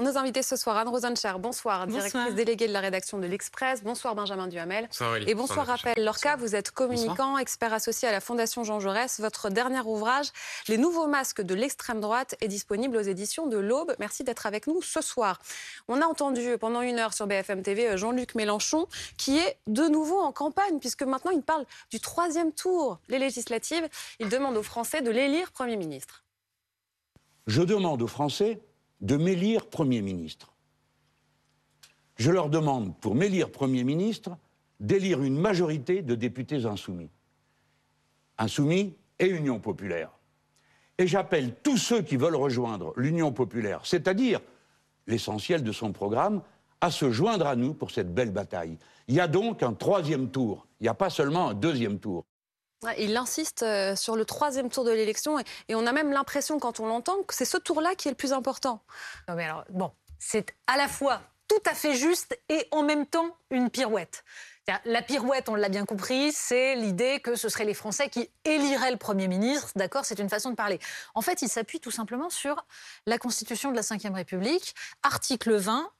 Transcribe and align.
Nos 0.00 0.18
invités 0.18 0.42
ce 0.42 0.56
soir, 0.56 0.76
Anne 0.76 0.88
Rosencher, 0.88 1.34
bonsoir, 1.38 1.86
directrice 1.86 2.34
déléguée 2.34 2.66
de 2.66 2.72
la 2.72 2.80
rédaction 2.80 3.16
de 3.16 3.26
l'Express. 3.28 3.84
Bonsoir 3.84 4.16
Benjamin 4.16 4.48
Duhamel. 4.48 4.86
Bonsoir, 4.86 5.16
Et 5.18 5.34
bonsoir, 5.34 5.66
Raphaël 5.68 6.04
Lorca, 6.04 6.34
vous 6.34 6.56
êtes 6.56 6.72
communicant, 6.72 7.38
expert 7.38 7.72
associé 7.72 8.08
à 8.08 8.10
la 8.10 8.20
Fondation 8.20 8.64
Jean 8.64 8.80
Jaurès. 8.80 9.20
Votre 9.20 9.50
dernier 9.50 9.82
ouvrage, 9.82 10.26
Les 10.66 10.78
nouveaux 10.78 11.06
masques 11.06 11.42
de 11.42 11.54
l'extrême 11.54 12.00
droite, 12.00 12.34
est 12.40 12.48
disponible 12.48 12.96
aux 12.96 13.02
éditions 13.02 13.46
de 13.46 13.56
l'Aube. 13.56 13.94
Merci 14.00 14.24
d'être 14.24 14.46
avec 14.46 14.66
nous 14.66 14.82
ce 14.82 15.00
soir. 15.00 15.40
On 15.86 16.00
a 16.02 16.06
entendu 16.06 16.58
pendant 16.58 16.82
une 16.82 16.98
heure 16.98 17.14
sur 17.14 17.28
BFM 17.28 17.62
TV 17.62 17.90
euh, 17.90 17.96
Jean-Luc 17.96 18.34
Mélenchon, 18.34 18.88
qui 19.16 19.38
est 19.38 19.58
de 19.68 19.84
nouveau 19.84 20.18
en 20.18 20.32
campagne, 20.32 20.80
puisque 20.80 21.04
maintenant 21.04 21.30
il 21.30 21.42
parle 21.42 21.66
du 21.92 22.00
troisième 22.00 22.50
tour, 22.50 22.98
les 23.08 23.20
législatives. 23.20 23.88
Il 24.18 24.28
demande 24.28 24.56
aux 24.56 24.64
Français 24.64 25.02
de 25.02 25.12
l'élire 25.12 25.52
Premier 25.52 25.76
ministre. 25.76 26.24
Je 27.46 27.62
demande 27.62 28.02
aux 28.02 28.08
Français 28.08 28.58
de 29.04 29.16
m'élire 29.16 29.66
Premier 29.66 30.00
ministre. 30.00 30.54
Je 32.16 32.30
leur 32.30 32.48
demande, 32.48 32.98
pour 33.00 33.14
m'élire 33.14 33.52
Premier 33.52 33.84
ministre, 33.84 34.30
d'élire 34.80 35.22
une 35.22 35.38
majorité 35.38 36.00
de 36.00 36.14
députés 36.14 36.64
insoumis. 36.64 37.10
Insoumis 38.38 38.96
et 39.18 39.26
Union 39.26 39.60
populaire. 39.60 40.10
Et 40.96 41.06
j'appelle 41.06 41.54
tous 41.62 41.76
ceux 41.76 42.00
qui 42.00 42.16
veulent 42.16 42.34
rejoindre 42.34 42.94
l'Union 42.96 43.30
populaire, 43.30 43.84
c'est-à-dire 43.84 44.40
l'essentiel 45.06 45.62
de 45.62 45.72
son 45.72 45.92
programme, 45.92 46.40
à 46.80 46.90
se 46.90 47.10
joindre 47.10 47.46
à 47.46 47.56
nous 47.56 47.74
pour 47.74 47.90
cette 47.90 48.14
belle 48.14 48.30
bataille. 48.30 48.78
Il 49.06 49.14
y 49.14 49.20
a 49.20 49.28
donc 49.28 49.62
un 49.62 49.74
troisième 49.74 50.30
tour, 50.30 50.66
il 50.80 50.84
n'y 50.84 50.88
a 50.88 50.94
pas 50.94 51.10
seulement 51.10 51.50
un 51.50 51.54
deuxième 51.54 51.98
tour. 51.98 52.24
Il 52.98 53.16
insiste 53.16 53.62
euh, 53.62 53.96
sur 53.96 54.16
le 54.16 54.24
troisième 54.24 54.70
tour 54.70 54.84
de 54.84 54.90
l'élection 54.90 55.38
et, 55.68 55.74
on 55.74 55.86
a 55.86 55.92
même 55.92 56.12
l'impression, 56.12 56.58
quand 56.58 56.80
on 56.80 56.86
l'entend, 56.86 57.22
que 57.22 57.34
c'est 57.34 57.44
ce 57.44 57.56
tour-là 57.56 57.94
qui 57.94 58.08
est 58.08 58.10
le 58.12 58.16
plus 58.16 58.32
important. 58.32 58.80
Non 59.28 59.34
mais 59.34 59.44
alors, 59.44 59.64
bon, 59.70 59.92
c'est 60.18 60.54
à 60.66 60.76
la 60.76 60.88
fois 60.88 61.20
tout 61.48 61.70
à 61.70 61.74
fait 61.74 61.94
juste 61.94 62.38
et 62.48 62.66
en 62.70 62.82
même 62.82 63.06
temps 63.06 63.36
une 63.50 63.70
pirouette. 63.70 64.24
La 64.86 65.02
pirouette, 65.02 65.50
on 65.50 65.56
l'a 65.56 65.68
bien 65.68 65.84
compris, 65.84 66.32
c'est 66.32 66.74
l'idée 66.74 67.20
que 67.20 67.36
ce 67.36 67.50
seraient 67.50 67.66
les 67.66 67.74
Français 67.74 68.08
qui 68.08 68.30
éliraient 68.46 68.92
le 68.92 68.96
Premier 68.96 69.28
ministre. 69.28 69.72
D'accord 69.76 70.06
C'est 70.06 70.18
une 70.18 70.30
façon 70.30 70.50
de 70.50 70.54
parler. 70.54 70.78
En 71.14 71.20
fait, 71.20 71.42
il 71.42 71.48
s'appuie 71.48 71.80
tout 71.80 71.90
simplement 71.90 72.30
sur 72.30 72.64
la 73.06 73.18
Constitution 73.18 73.70
de 73.72 73.76
la 73.76 73.82
Ve 73.82 74.14
République. 74.14 74.74
Article 75.02 75.56
20, 75.56 75.90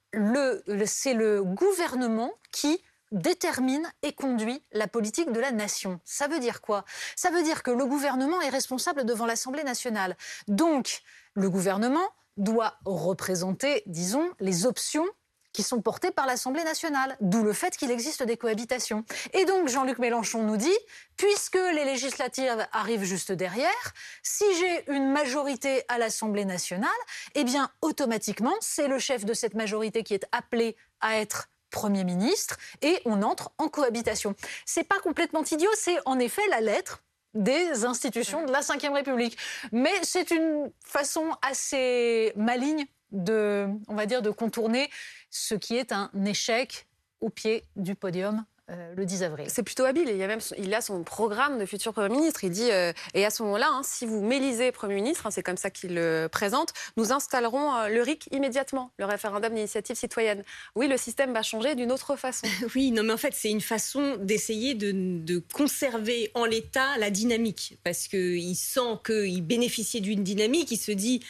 c'est 0.87 1.13
le 1.13 1.43
gouvernement 1.43 2.33
qui 2.53 2.83
détermine 3.15 3.91
et 4.03 4.13
conduit 4.13 4.63
la 4.73 4.87
politique 4.87 5.33
de 5.33 5.41
la 5.41 5.53
nation. 5.53 6.01
Ça 6.05 6.29
veut 6.29 6.41
dire 6.41 6.61
quoi? 6.61 6.85
Ça 7.17 7.31
veut 7.31 7.43
dire 7.43 7.63
que 7.63 7.71
le 7.71 7.87
gouvernement 7.87 8.41
est 8.41 8.51
responsable 8.51 9.05
devant 9.05 9.27
l'Assemblée 9.27 9.65
nationale. 9.65 10.17
Donc, 10.49 11.03
le 11.35 11.49
gouvernement 11.49 12.09
doit 12.37 12.75
représenter, 12.85 13.83
disons, 13.87 14.29
les 14.41 14.67
options 14.67 15.07
qui 15.53 15.63
sont 15.63 15.81
portées 15.81 16.11
par 16.11 16.27
l'Assemblée 16.27 16.65
nationale, 16.65 17.17
d'où 17.21 17.45
le 17.45 17.53
fait 17.53 17.77
qu'il 17.77 17.93
existe 17.93 18.25
des 18.25 18.37
cohabitations. 18.37 19.05
Et 19.33 19.45
donc 19.45 19.69
Jean-Luc 19.69 19.99
Mélenchon 19.99 20.43
nous 20.43 20.57
dit, 20.57 20.77
puisque 21.17 21.55
les 21.55 21.85
législatives 21.85 22.67
arrivent 22.73 23.05
juste 23.05 23.31
derrière, 23.31 23.93
si 24.25 24.45
j'ai 24.59 24.91
une 24.91 25.13
majorité 25.13 25.85
à 25.87 25.99
l'Assemblée 25.99 26.45
nationale, 26.45 26.91
eh 27.37 27.45
bien 27.45 27.71
automatiquement, 27.83 28.55
c'est 28.61 28.89
le 28.89 28.99
chef 28.99 29.25
de 29.25 29.33
cette 29.33 29.55
majorité 29.55 30.03
qui 30.03 30.15
est 30.15 30.27
appelé 30.33 30.77
à 31.01 31.21
être 31.21 31.49
Premier 31.75 32.05
ministre 32.05 32.57
et 32.83 33.01
on 33.05 33.23
entre 33.23 33.51
en 33.59 33.67
cohabitation. 33.69 34.37
C'est 34.65 34.85
pas 34.85 35.01
complètement 35.01 35.43
idiot, 35.43 35.71
c'est 35.75 35.99
en 36.07 36.21
effet 36.21 36.47
la 36.49 36.61
lettre 36.61 37.03
des 37.35 37.85
institutions 37.85 38.47
de 38.47 38.53
la 38.53 38.61
Ve 38.61 38.93
République. 38.93 39.37
Mais 39.73 39.93
c'est 40.03 40.31
une 40.31 40.71
façon 40.87 41.33
assez 41.43 42.33
maligne 42.37 42.87
de, 43.11 43.67
on 43.89 43.97
va 43.97 44.07
dire, 44.07 44.23
de 44.23 44.31
contourner 44.31 44.89
ce 45.31 45.57
qui 45.57 45.77
est 45.77 45.91
un 45.91 46.13
échec 46.25 46.87
au 47.21 47.29
pied 47.29 47.65
du 47.75 47.97
podium 47.97 48.45
euh, 48.71 48.95
le 48.97 49.05
10 49.05 49.25
avril. 49.25 49.47
C'est 49.51 49.63
plutôt 49.63 49.85
habile. 49.85 50.09
Il, 50.09 50.17
y 50.17 50.23
a 50.23 50.27
même, 50.27 50.41
il 50.57 50.73
a 50.73 50.81
son 50.81 51.05
programme 51.05 51.59
de 51.59 51.67
futur 51.67 51.93
Premier 51.93 52.17
ministre. 52.17 52.45
Il 52.45 52.51
dit, 52.51 52.71
euh, 52.71 52.95
et 53.13 53.27
à 53.27 53.29
ce 53.29 53.43
moment-là, 53.43 53.69
hein, 53.71 53.83
si 53.85 54.07
vous 54.07 54.23
m'élisez 54.23 54.73
Premier 54.73 54.95
ministre, 54.95 55.27
hein, 55.27 55.31
c'est 55.31 55.43
comme 55.43 55.59
ça 55.59 55.69
qu'il 55.69 55.95
le 55.95 56.29
présente, 56.33 56.73
nous 56.97 57.13
installerons 57.13 57.75
euh, 57.75 57.89
le 57.89 58.01
RIC 58.01 58.27
immédiatement, 58.33 58.91
le 58.99 59.05
référendum 59.05 59.53
d'initiative 59.53 59.97
citoyenne. 59.97 60.45
Oui, 60.77 60.89
le 60.89 60.97
système 60.97 61.35
va 61.35 61.43
changer 61.43 61.75
d'une 61.75 61.93
autre 61.93 62.17
façon. 62.17 62.47
oui, 62.75 62.91
non, 62.91 63.03
mais 63.03 63.13
en 63.13 63.19
fait, 63.19 63.35
c'est 63.35 63.51
une 63.51 63.61
façon 63.61 64.17
d'essayer 64.17 64.73
de, 64.73 64.93
de, 64.93 65.43
conserver 65.53 66.31
en 66.33 66.47
l'état 66.47 66.97
la 66.97 67.11
dynamique. 67.11 67.79
Parce 67.85 68.09
qu'il 68.09 68.57
sent 68.57 68.99
qu'il 69.05 69.43
bénéficiait 69.43 70.01
d'une 70.01 70.25
dynamique. 70.25 70.71
Il 70.71 70.79
se 70.79 70.93
dit, 70.93 71.21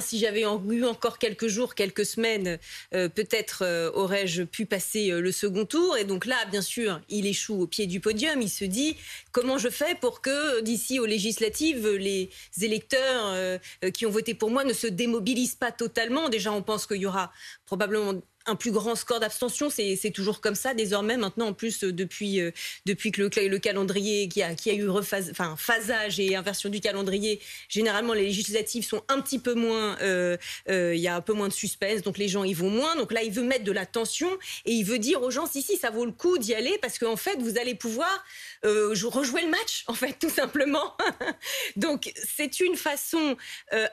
si 0.00 0.18
j'avais 0.18 0.42
eu 0.42 0.84
encore 0.84 1.18
quelques 1.18 1.46
jours, 1.46 1.74
quelques 1.74 2.04
semaines, 2.04 2.58
peut-être 2.90 3.90
aurais-je 3.94 4.42
pu 4.42 4.66
passer 4.66 5.10
le 5.10 5.32
second 5.32 5.64
tour. 5.64 5.96
Et 5.96 6.04
donc 6.04 6.26
là, 6.26 6.36
bien 6.50 6.62
sûr, 6.62 7.00
il 7.08 7.26
échoue 7.26 7.62
au 7.62 7.66
pied 7.66 7.86
du 7.86 8.00
podium. 8.00 8.42
Il 8.42 8.50
se 8.50 8.64
dit 8.64 8.96
comment 9.32 9.58
je 9.58 9.68
fais 9.68 9.94
pour 9.94 10.20
que 10.20 10.60
d'ici 10.60 10.98
aux 10.98 11.06
législatives, 11.06 11.88
les 11.88 12.30
électeurs 12.60 13.26
euh, 13.26 13.58
qui 13.92 14.06
ont 14.06 14.10
voté 14.10 14.34
pour 14.34 14.50
moi 14.50 14.64
ne 14.64 14.72
se 14.72 14.86
démobilisent 14.86 15.54
pas 15.54 15.72
totalement? 15.72 16.28
Déjà, 16.28 16.52
on 16.52 16.62
pense 16.62 16.86
qu'il 16.86 16.98
y 16.98 17.06
aura 17.06 17.32
probablement 17.64 18.14
un 18.46 18.56
plus 18.56 18.70
grand 18.70 18.94
score 18.94 19.20
d'abstention. 19.20 19.68
C'est 19.70 20.10
toujours 20.14 20.40
comme 20.40 20.54
ça 20.54 20.74
désormais. 20.74 21.16
Maintenant, 21.16 21.48
en 21.48 21.52
plus, 21.52 21.84
euh, 21.84 21.92
depuis, 21.92 22.40
euh, 22.40 22.50
depuis 22.84 23.12
que 23.12 23.22
le, 23.22 23.48
le, 23.48 23.58
calendrier 23.58 24.28
qui 24.28 24.42
a, 24.42 24.54
qui 24.54 24.70
a 24.70 24.74
eu 24.74 24.88
rephase, 24.88 25.30
enfin, 25.30 25.56
phasage 25.58 26.20
et 26.20 26.36
inversion 26.36 26.68
du 26.68 26.80
calendrier, 26.80 27.40
généralement, 27.68 28.12
les 28.12 28.22
législatives 28.22 28.84
sont 28.84 29.02
un 29.08 29.20
petit 29.20 29.38
peu 29.38 29.54
moins. 29.54 29.96
Euh, 30.00 30.36
il 30.68 31.00
y 31.00 31.08
a 31.08 31.16
un 31.16 31.20
peu 31.20 31.32
moins 31.32 31.48
de 31.48 31.52
suspense, 31.52 32.02
donc 32.02 32.18
les 32.18 32.28
gens 32.28 32.44
y 32.44 32.54
vont 32.54 32.70
moins. 32.70 32.96
Donc 32.96 33.12
là, 33.12 33.22
il 33.22 33.32
veut 33.32 33.42
mettre 33.42 33.64
de 33.64 33.72
la 33.72 33.86
tension 33.86 34.30
et 34.64 34.72
il 34.72 34.84
veut 34.84 34.98
dire 34.98 35.22
aux 35.22 35.30
gens 35.30 35.46
si, 35.46 35.62
si, 35.62 35.76
ça 35.76 35.90
vaut 35.90 36.04
le 36.04 36.12
coup 36.12 36.38
d'y 36.38 36.54
aller 36.54 36.78
parce 36.80 36.98
qu'en 36.98 37.16
fait, 37.16 37.36
vous 37.40 37.58
allez 37.58 37.74
pouvoir 37.74 38.24
rejouer 38.62 39.42
le 39.42 39.50
match, 39.50 39.84
en 39.86 39.94
fait, 39.94 40.16
tout 40.18 40.30
simplement. 40.30 40.96
donc, 41.76 42.12
c'est 42.36 42.60
une 42.60 42.76
façon 42.76 43.36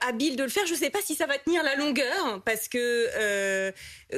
habile 0.01 0.35
de 0.35 0.43
le 0.43 0.49
faire. 0.49 0.65
Je 0.65 0.73
ne 0.73 0.77
sais 0.77 0.89
pas 0.89 1.01
si 1.03 1.15
ça 1.15 1.25
va 1.25 1.37
tenir 1.37 1.63
la 1.63 1.75
longueur 1.75 2.41
parce 2.43 2.67
que 2.67 3.71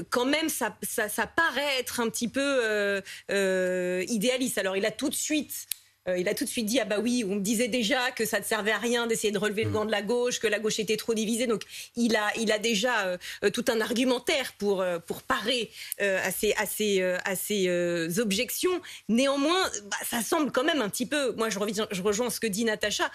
quand 0.09 0.25
même, 0.25 0.50
ça, 0.50 0.75
ça, 0.84 1.28
paraît 1.28 1.80
être 1.80 2.00
un 2.00 2.09
petit 2.09 2.28
peu 2.28 2.41
euh, 2.41 3.02
euh, 3.31 4.03
idéaliste. 4.08 4.58
Alors, 4.58 4.78
il 4.78 4.86
a 4.86 4.91
tout 4.91 5.09
de 5.09 5.16
suite 5.16 5.68
euh, 6.08 6.19
il 6.19 6.30
a 6.30 6.36
tout 6.36 6.44
de 6.44 6.50
suite 6.50 6.68
dit 6.68 6.80
ah 6.80 6.86
bah 6.86 7.00
oui, 7.02 7.25
on 7.28 7.34
me 7.34 7.40
disait 7.40 7.68
déjà 7.68 8.12
que 8.12 8.25
ça 8.25 8.38
ne 8.40 8.44
servait 8.44 8.69
à 8.72 8.78
rien 8.78 9.08
d'essayer 9.08 9.31
de 9.31 9.40
relever 9.40 9.63
le 9.63 9.72
mm. 9.72 9.74
gant 9.74 9.86
de 9.86 9.91
la 9.91 10.03
gauche, 10.03 10.40
que 10.40 10.46
la 10.46 10.59
gauche 10.59 10.78
était 10.78 10.97
trop 10.97 11.16
divisée. 11.16 11.47
Donc 11.47 11.63
il 11.96 12.16
a, 12.16 12.31
il 12.38 12.52
a 12.52 12.59
déjà 12.59 13.18
tout 13.52 13.66
un 13.69 13.81
argumentaire 13.81 14.53
pour 14.59 14.86
pour 15.08 15.24
parer 15.24 15.72
à 15.97 16.30
ces 16.30 16.53
à 16.57 16.68
ces, 16.68 17.02
à 17.02 17.36
ces 17.36 18.19
objections. 18.19 18.80
Néanmoins, 19.09 19.63
bah, 19.86 19.97
ça 20.07 20.22
semble 20.22 20.52
quand 20.52 20.63
même 20.63 20.84
un 20.84 20.90
petit 20.90 21.07
peu. 21.07 21.31
Moi, 21.38 21.50
je 21.50 21.57
reviens, 21.57 21.88
je 21.90 22.03
rejoins 22.03 22.30
ce 22.30 22.40
que 22.40 22.46
dit 22.46 22.66
Natacha 22.66 23.09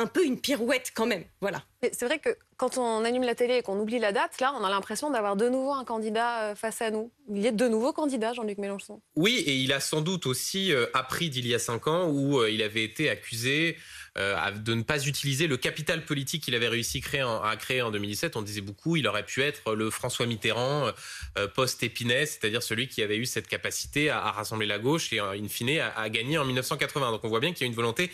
un 0.00 0.06
peu 0.06 0.24
une 0.24 0.40
pirouette 0.40 0.92
quand 0.94 1.06
même. 1.06 1.24
Voilà. 1.40 1.62
C'est 1.92 2.04
vrai 2.04 2.18
que 2.18 2.36
quand 2.56 2.76
on 2.76 3.04
allume 3.06 3.22
la 3.22 3.34
télé 3.34 3.56
et 3.56 3.62
qu'on 3.62 3.78
oublie 3.80 3.98
la 3.98 4.12
date, 4.12 4.38
là, 4.38 4.54
on 4.58 4.62
a 4.62 4.68
l'impression 4.68 5.10
d'avoir 5.10 5.34
de 5.34 5.48
nouveau 5.48 5.72
un 5.72 5.84
candidat 5.84 6.50
euh, 6.50 6.54
face 6.54 6.82
à 6.82 6.90
nous. 6.90 7.10
Il 7.30 7.40
y 7.40 7.48
a 7.48 7.52
de 7.52 7.68
nouveaux 7.68 7.94
candidats, 7.94 8.34
Jean-Luc 8.34 8.58
Mélenchon. 8.58 9.00
Oui, 9.16 9.42
et 9.46 9.54
il 9.54 9.72
a 9.72 9.80
sans 9.80 10.02
doute 10.02 10.26
aussi 10.26 10.70
euh, 10.70 10.84
appris 10.92 11.30
d'il 11.30 11.46
y 11.46 11.54
a 11.54 11.58
cinq 11.58 11.86
ans 11.86 12.08
où 12.10 12.38
euh, 12.38 12.50
il 12.50 12.62
avait 12.62 12.84
été 12.84 13.08
accusé 13.08 13.76
de 14.16 14.74
ne 14.74 14.82
pas 14.82 15.06
utiliser 15.06 15.46
le 15.46 15.56
capital 15.56 16.04
politique 16.04 16.42
qu'il 16.42 16.54
avait 16.56 16.68
réussi 16.68 17.00
à 17.14 17.56
créer 17.56 17.80
en 17.80 17.92
2017. 17.92 18.34
On 18.36 18.42
disait 18.42 18.60
beaucoup, 18.60 18.96
il 18.96 19.06
aurait 19.06 19.24
pu 19.24 19.40
être 19.40 19.72
le 19.74 19.88
François 19.88 20.26
Mitterrand 20.26 20.90
post-Épinay, 21.54 22.26
c'est-à-dire 22.26 22.60
celui 22.60 22.88
qui 22.88 23.02
avait 23.02 23.16
eu 23.16 23.24
cette 23.24 23.46
capacité 23.46 24.10
à, 24.10 24.32
rassembler 24.32 24.66
la 24.66 24.80
gauche 24.80 25.12
et, 25.12 25.20
in 25.20 25.48
fine, 25.48 25.78
à, 25.78 25.96
à 25.96 26.08
gagner 26.10 26.38
en 26.38 26.44
1980. 26.44 27.12
Donc 27.12 27.24
on 27.24 27.28
voit 27.28 27.40
bien 27.40 27.52
qu'il 27.52 27.60
y 27.60 27.64
a 27.64 27.68
une 27.68 27.76
volonté 27.76 28.10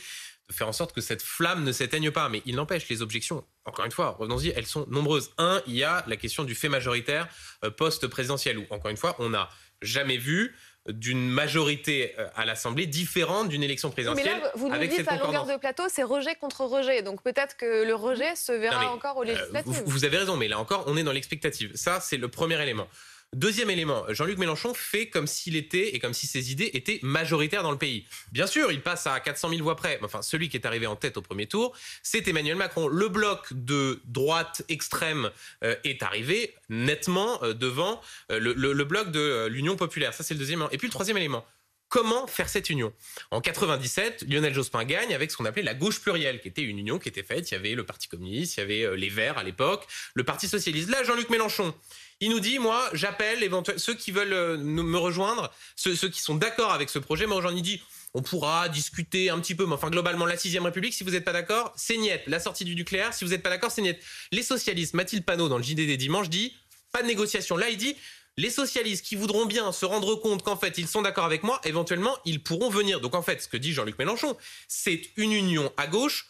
de 0.49 0.55
faire 0.55 0.69
en 0.69 0.73
sorte 0.73 0.93
que 0.93 1.01
cette 1.01 1.23
flamme 1.23 1.65
ne 1.65 1.73
s'éteigne 1.73 2.11
pas. 2.11 2.29
Mais 2.29 2.43
il 2.47 2.55
n'empêche, 2.57 2.89
les 2.89 3.03
objections, 3.03 3.45
encore 3.65 3.85
une 3.85 3.93
fois, 3.93 4.11
revenons-y, 4.19 4.49
elles 4.51 4.67
sont 4.67 4.87
nombreuses. 4.89 5.31
Un, 5.39 5.63
il 5.67 5.75
y 5.75 5.85
a 5.85 6.05
la 6.07 6.17
question 6.17 6.45
du 6.45 6.55
fait 6.55 6.69
majoritaire 6.69 7.29
euh, 7.65 7.71
post-présidentiel, 7.71 8.59
où, 8.59 8.67
encore 8.71 8.91
une 8.91 8.97
fois, 8.97 9.17
on 9.19 9.31
n'a 9.31 9.49
jamais 9.83 10.17
vu 10.17 10.55
d'une 10.89 11.29
majorité 11.29 12.15
euh, 12.19 12.29
à 12.37 12.45
l'Assemblée 12.45 12.87
différente 12.87 13.49
d'une 13.49 13.63
élection 13.63 13.91
présidentielle. 13.91 14.37
Mais 14.37 14.41
là, 14.41 14.53
vous 14.55 14.69
nous 14.69 14.87
dites 14.87 15.09
à 15.09 15.17
longueur 15.17 15.47
de 15.47 15.57
plateau, 15.57 15.85
c'est 15.89 16.03
rejet 16.03 16.35
contre 16.37 16.65
rejet. 16.65 17.03
Donc 17.03 17.23
peut-être 17.23 17.57
que 17.57 17.85
le 17.85 17.95
rejet 17.95 18.37
se 18.37 18.53
verra 18.53 18.93
encore 18.93 19.17
aux 19.17 19.23
euh, 19.23 19.27
législatives. 19.27 19.83
vous, 19.85 20.05
avez 20.05 20.19
raison, 20.19 20.37
mais 20.37 20.49
là 20.49 20.59
encore, 20.59 20.85
on 20.87 20.97
est 20.97 21.03
dans 21.03 21.13
l'expectative. 21.13 21.73
Ça, 21.75 22.01
c'est 22.01 22.17
le 22.17 22.29
premier 22.29 22.61
élément. 22.63 22.89
Deuxième 23.35 23.71
élément, 23.71 24.05
Jean-Luc 24.09 24.39
Mélenchon 24.39 24.73
fait 24.73 25.09
comme 25.09 25.27
s'il 25.27 25.57
était 25.57 25.95
et 25.95 25.99
comme 25.99 26.15
si 26.15 26.27
ses 26.27 26.53
idées 26.53 26.71
étaient 26.73 27.01
majoritaires 27.03 27.63
dans 27.63 27.73
le 27.73 27.77
pays. 27.77 28.07
Bien 28.33 28.47
sûr, 28.47 28.71
il 28.73 28.81
passe 28.81 29.07
à 29.07 29.19
400 29.21 29.51
000 29.51 29.63
voix 29.63 29.77
près. 29.77 29.99
Enfin, 30.03 30.23
celui 30.23 30.49
qui 30.49 30.57
est 30.57 30.65
arrivé 30.65 30.87
en 30.87 30.97
tête 30.97 31.17
au 31.17 31.23
premier 31.23 31.47
tour, 31.47 31.77
c'est 32.03 32.27
Emmanuel 32.29 32.57
Macron. 32.57 32.87
Le 32.87 33.09
bloc 33.09 33.49
de 33.53 34.01
droite 34.07 34.63
extrême 34.69 35.31
euh, 35.65 35.75
est 35.85 36.03
arrivé 36.03 36.55
nettement 36.69 37.43
euh, 37.43 37.53
devant 37.53 38.01
euh, 38.31 38.39
le, 38.39 38.85
bloc 38.85 39.11
de 39.11 39.49
l'Union 39.49 39.77
populaire. 39.77 40.15
Ça, 40.15 40.23
c'est 40.23 40.35
le 40.35 40.41
deuxième. 40.41 40.67
Et 40.71 40.79
puis 40.79 40.87
le 40.87 40.93
troisième 40.93 41.17
élément. 41.17 41.45
Comment 41.89 42.27
faire 42.27 42.49
cette 42.49 42.71
union. 42.71 42.93
En 43.31 43.41
97, 43.41 44.25
Lionel 44.29 44.55
Jospin 44.55 44.85
gagne 44.85 45.15
avec 45.15 45.31
ce 45.31 45.37
qu'on 45.37 45.45
appelait 45.45 45.63
la 45.63 45.75
gauche 45.75 46.01
plurielle, 46.01 46.41
qui 46.41 46.49
était 46.49 46.63
une 46.63 46.79
union 46.79 46.99
qui 46.99 47.09
était 47.09 47.23
faite. 47.23 47.51
Il 47.51 47.55
y 47.55 47.57
avait 47.57 47.75
le 47.75 47.85
Parti 47.85 48.09
communiste, 48.09 48.57
il 48.57 48.61
y 48.61 48.63
avait 48.63 48.83
euh, 48.83 48.97
les 48.97 49.09
Verts 49.09 49.39
à 49.39 49.45
l'époque, 49.45 49.87
le 50.15 50.25
Parti 50.25 50.49
socialiste. 50.49 50.91
Là, 50.91 51.05
Jean-Luc 51.05 51.31
Mélenchon, 51.31 51.75
il 52.21 52.31
nous 52.31 52.41
dit, 52.41 52.59
moi, 52.59 52.89
j'appelle 52.93 53.49
ceux 53.77 53.95
qui 53.95 54.11
veulent 54.11 54.33
euh, 54.33 54.57
me 54.59 54.99
rejoindre, 54.99 55.53
ceux, 55.77 55.95
qui 56.09 56.21
sont 56.21 56.35
d'accord 56.35 56.73
avec 56.73 56.91
ce 56.91 56.99
projet. 56.99 57.27
Moi, 57.27 57.41
j'en 57.43 57.55
ai 57.55 57.61
dit, 57.61 57.81
on 58.15 58.23
pourra 58.23 58.69
discuter 58.69 59.31
un 59.31 59.39
petit 59.39 59.55
peu, 59.55 59.67
mais 59.67 59.75
enfin, 59.75 59.91
globalement, 59.91 60.27
la 60.27 60.37
sixième 60.37 60.65
République, 60.65 60.95
si 60.95 61.05
vous 61.05 61.11
n'êtes 61.11 61.25
pas 61.25 61.33
d'accord, 61.33 61.73
c'est 61.77 61.99
niette. 61.99 62.23
La 62.27 62.41
sortie 62.41 62.65
du 62.65 62.75
nucléaire, 62.75 63.13
si 63.13 63.25
vous 63.25 63.31
n'êtes 63.31 63.43
pas 63.43 63.51
d'accord, 63.51 63.71
c'est 63.71 63.83
niette. 63.83 64.03
Les 64.33 64.43
socialistes, 64.43 64.95
Mathilde 64.95 65.25
Panot, 65.25 65.49
dans 65.49 65.59
le 65.59 65.63
JD 65.63 65.77
des 65.77 65.97
dimanches, 65.97 66.31
dit, 66.31 66.57
pas 66.93 67.03
de 67.03 67.07
négociation. 67.07 67.57
Là, 67.57 67.69
il 67.69 67.77
dit, 67.77 67.97
les 68.37 68.51
socialistes 68.51 69.05
qui 69.05 69.17
voudront 69.17 69.47
bien 69.47 69.73
se 69.73 69.85
rendre 69.87 70.15
compte 70.17 70.43
qu'en 70.43 70.57
fait 70.57 70.79
ils 70.79 70.89
sont 70.89 71.03
d'accord 71.03 71.25
avec 71.25 71.43
moi, 71.43 71.61
éventuellement 71.65 72.17
ils 72.25 72.43
pourront 72.43 72.71
venir. 72.71 73.01
Donc 73.01 73.15
en 73.15 73.23
fait, 73.23 73.43
ce 73.43 73.49
que 73.49 73.57
dit 73.57 73.73
Jean-Luc 73.73 73.99
Mélenchon, 73.99 74.37
c'est 74.69 75.03
une 75.17 75.33
union 75.33 75.73
à 75.77 75.87
gauche 75.87 76.29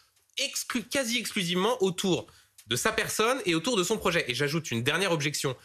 quasi 0.90 1.18
exclusivement 1.18 1.82
autour 1.82 2.26
de 2.66 2.76
sa 2.76 2.92
personne 2.92 3.40
et 3.46 3.54
autour 3.54 3.76
de 3.76 3.84
son 3.84 3.96
projet. 3.96 4.24
Et 4.28 4.34
j'ajoute 4.34 4.70
une 4.70 4.82
dernière 4.82 5.12
objection. 5.12 5.56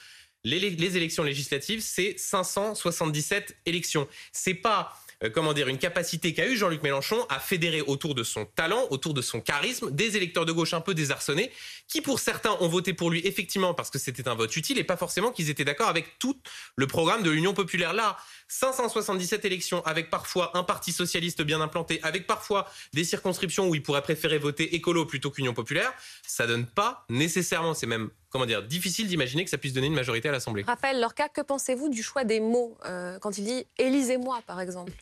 Les, 0.43 0.59
les 0.59 0.97
élections 0.97 1.23
législatives, 1.23 1.81
c'est 1.81 2.17
577 2.17 3.57
élections. 3.65 4.07
C'est 4.31 4.53
pas 4.53 4.97
euh, 5.23 5.29
comment 5.29 5.53
dire, 5.53 5.67
une 5.67 5.77
capacité 5.77 6.33
qu'a 6.33 6.47
eu 6.47 6.55
Jean-Luc 6.55 6.83
Mélenchon 6.83 7.25
à 7.29 7.39
fédérer 7.39 7.81
autour 7.81 8.15
de 8.15 8.23
son 8.23 8.45
talent, 8.45 8.87
autour 8.89 9.13
de 9.13 9.21
son 9.21 9.41
charisme, 9.41 9.91
des 9.91 10.17
électeurs 10.17 10.45
de 10.45 10.51
gauche 10.51 10.73
un 10.73 10.81
peu 10.81 10.93
désarçonnés, 10.93 11.51
qui 11.87 12.01
pour 12.01 12.19
certains 12.19 12.55
ont 12.59 12.67
voté 12.67 12.93
pour 12.93 13.09
lui 13.09 13.21
effectivement 13.25 13.73
parce 13.73 13.89
que 13.89 13.99
c'était 13.99 14.27
un 14.27 14.35
vote 14.35 14.55
utile 14.55 14.77
et 14.77 14.83
pas 14.83 14.97
forcément 14.97 15.31
qu'ils 15.31 15.49
étaient 15.49 15.65
d'accord 15.65 15.89
avec 15.89 16.17
tout 16.19 16.39
le 16.75 16.87
programme 16.87 17.23
de 17.23 17.29
l'Union 17.29 17.53
populaire. 17.53 17.93
Là, 17.93 18.17
577 18.47 19.45
élections 19.45 19.85
avec 19.85 20.09
parfois 20.09 20.57
un 20.57 20.63
parti 20.63 20.91
socialiste 20.91 21.41
bien 21.41 21.61
implanté, 21.61 21.99
avec 22.03 22.27
parfois 22.27 22.67
des 22.93 23.03
circonscriptions 23.03 23.67
où 23.67 23.75
il 23.75 23.83
pourrait 23.83 24.01
préférer 24.01 24.37
voter 24.37 24.75
écolo 24.75 25.05
plutôt 25.05 25.31
qu'Union 25.31 25.53
populaire, 25.53 25.93
ça 26.25 26.47
donne 26.47 26.65
pas 26.65 27.05
nécessairement, 27.09 27.73
c'est 27.73 27.87
même 27.87 28.09
comment 28.29 28.45
dire, 28.45 28.63
difficile 28.63 29.07
d'imaginer 29.07 29.43
que 29.43 29.49
ça 29.49 29.57
puisse 29.57 29.73
donner 29.73 29.87
une 29.87 29.93
majorité 29.93 30.29
à 30.29 30.31
l'Assemblée. 30.31 30.63
Raphaël 30.63 30.99
Lorca, 30.99 31.29
que 31.29 31.41
pensez-vous 31.41 31.89
du 31.89 32.01
choix 32.01 32.23
des 32.23 32.39
mots 32.39 32.77
euh, 32.85 33.19
quand 33.19 33.37
il 33.37 33.43
dit 33.43 33.67
élisez-moi 33.77 34.41
par 34.47 34.61
exemple 34.61 34.93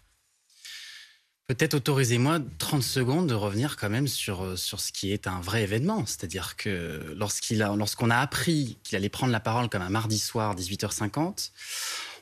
Peut-être 1.49 1.73
autorisez-moi 1.73 2.41
30 2.59 2.83
secondes 2.83 3.25
de 3.25 3.33
revenir 3.33 3.75
quand 3.75 3.89
même 3.89 4.07
sur, 4.07 4.43
euh, 4.43 4.55
sur 4.55 4.79
ce 4.79 4.91
qui 4.91 5.11
est 5.11 5.25
un 5.25 5.41
vrai 5.41 5.63
événement. 5.63 6.05
C'est-à-dire 6.05 6.55
que 6.55 7.15
a, 7.19 7.75
lorsqu'on 7.75 8.11
a 8.11 8.17
appris 8.17 8.77
qu'il 8.83 8.95
allait 8.95 9.09
prendre 9.09 9.31
la 9.31 9.39
parole 9.39 9.67
comme 9.67 9.81
un 9.81 9.89
mardi 9.89 10.19
soir, 10.19 10.55
18h50, 10.55 11.49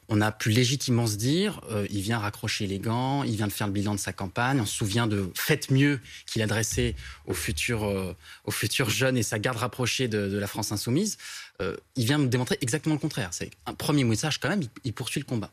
on 0.08 0.22
a 0.22 0.32
pu 0.32 0.52
légitimement 0.52 1.08
se 1.08 1.18
dire, 1.18 1.60
euh, 1.70 1.86
il 1.90 2.00
vient 2.00 2.20
raccrocher 2.20 2.68
les 2.68 2.80
gants, 2.80 3.24
il 3.24 3.36
vient 3.36 3.48
de 3.48 3.52
faire 3.52 3.68
le 3.68 3.74
bilan 3.74 3.96
de 3.96 4.00
sa 4.00 4.14
campagne, 4.14 4.62
on 4.62 4.66
se 4.66 4.78
souvient 4.78 5.08
de 5.08 5.30
Faites 5.36 5.72
mieux 5.72 6.00
qu'il 6.26 6.42
adressait 6.42 6.96
aux 7.26 7.34
futurs, 7.34 7.84
euh, 7.84 8.16
aux 8.46 8.52
futurs 8.52 8.90
jeunes 8.90 9.18
et 9.18 9.24
sa 9.24 9.40
garde 9.40 9.58
rapprochée 9.58 10.08
de, 10.08 10.38
la 10.38 10.48
France 10.48 10.72
insoumise. 10.72 11.18
il 11.60 12.06
vient 12.06 12.18
me 12.18 12.28
démontrer 12.28 12.58
exactement 12.62 12.96
le 12.96 13.02
contraire. 13.02 13.32
C'est 13.34 13.52
un 13.66 13.74
premier 13.74 14.06
message 14.06 14.40
quand 14.40 14.48
même, 14.48 14.64
il 14.86 14.94
poursuit 14.94 15.20
le 15.20 15.26
combat. 15.26 15.52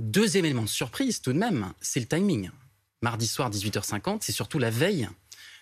Deuxième 0.00 0.44
élément 0.44 0.64
de 0.64 0.68
surprise 0.68 1.22
tout 1.22 1.32
de 1.32 1.38
même, 1.38 1.72
c'est 1.80 2.00
le 2.00 2.06
timing 2.06 2.50
mardi 3.06 3.28
soir 3.28 3.48
18h50, 3.52 4.18
c'est 4.20 4.32
surtout 4.32 4.58
la 4.58 4.68
veille 4.68 5.08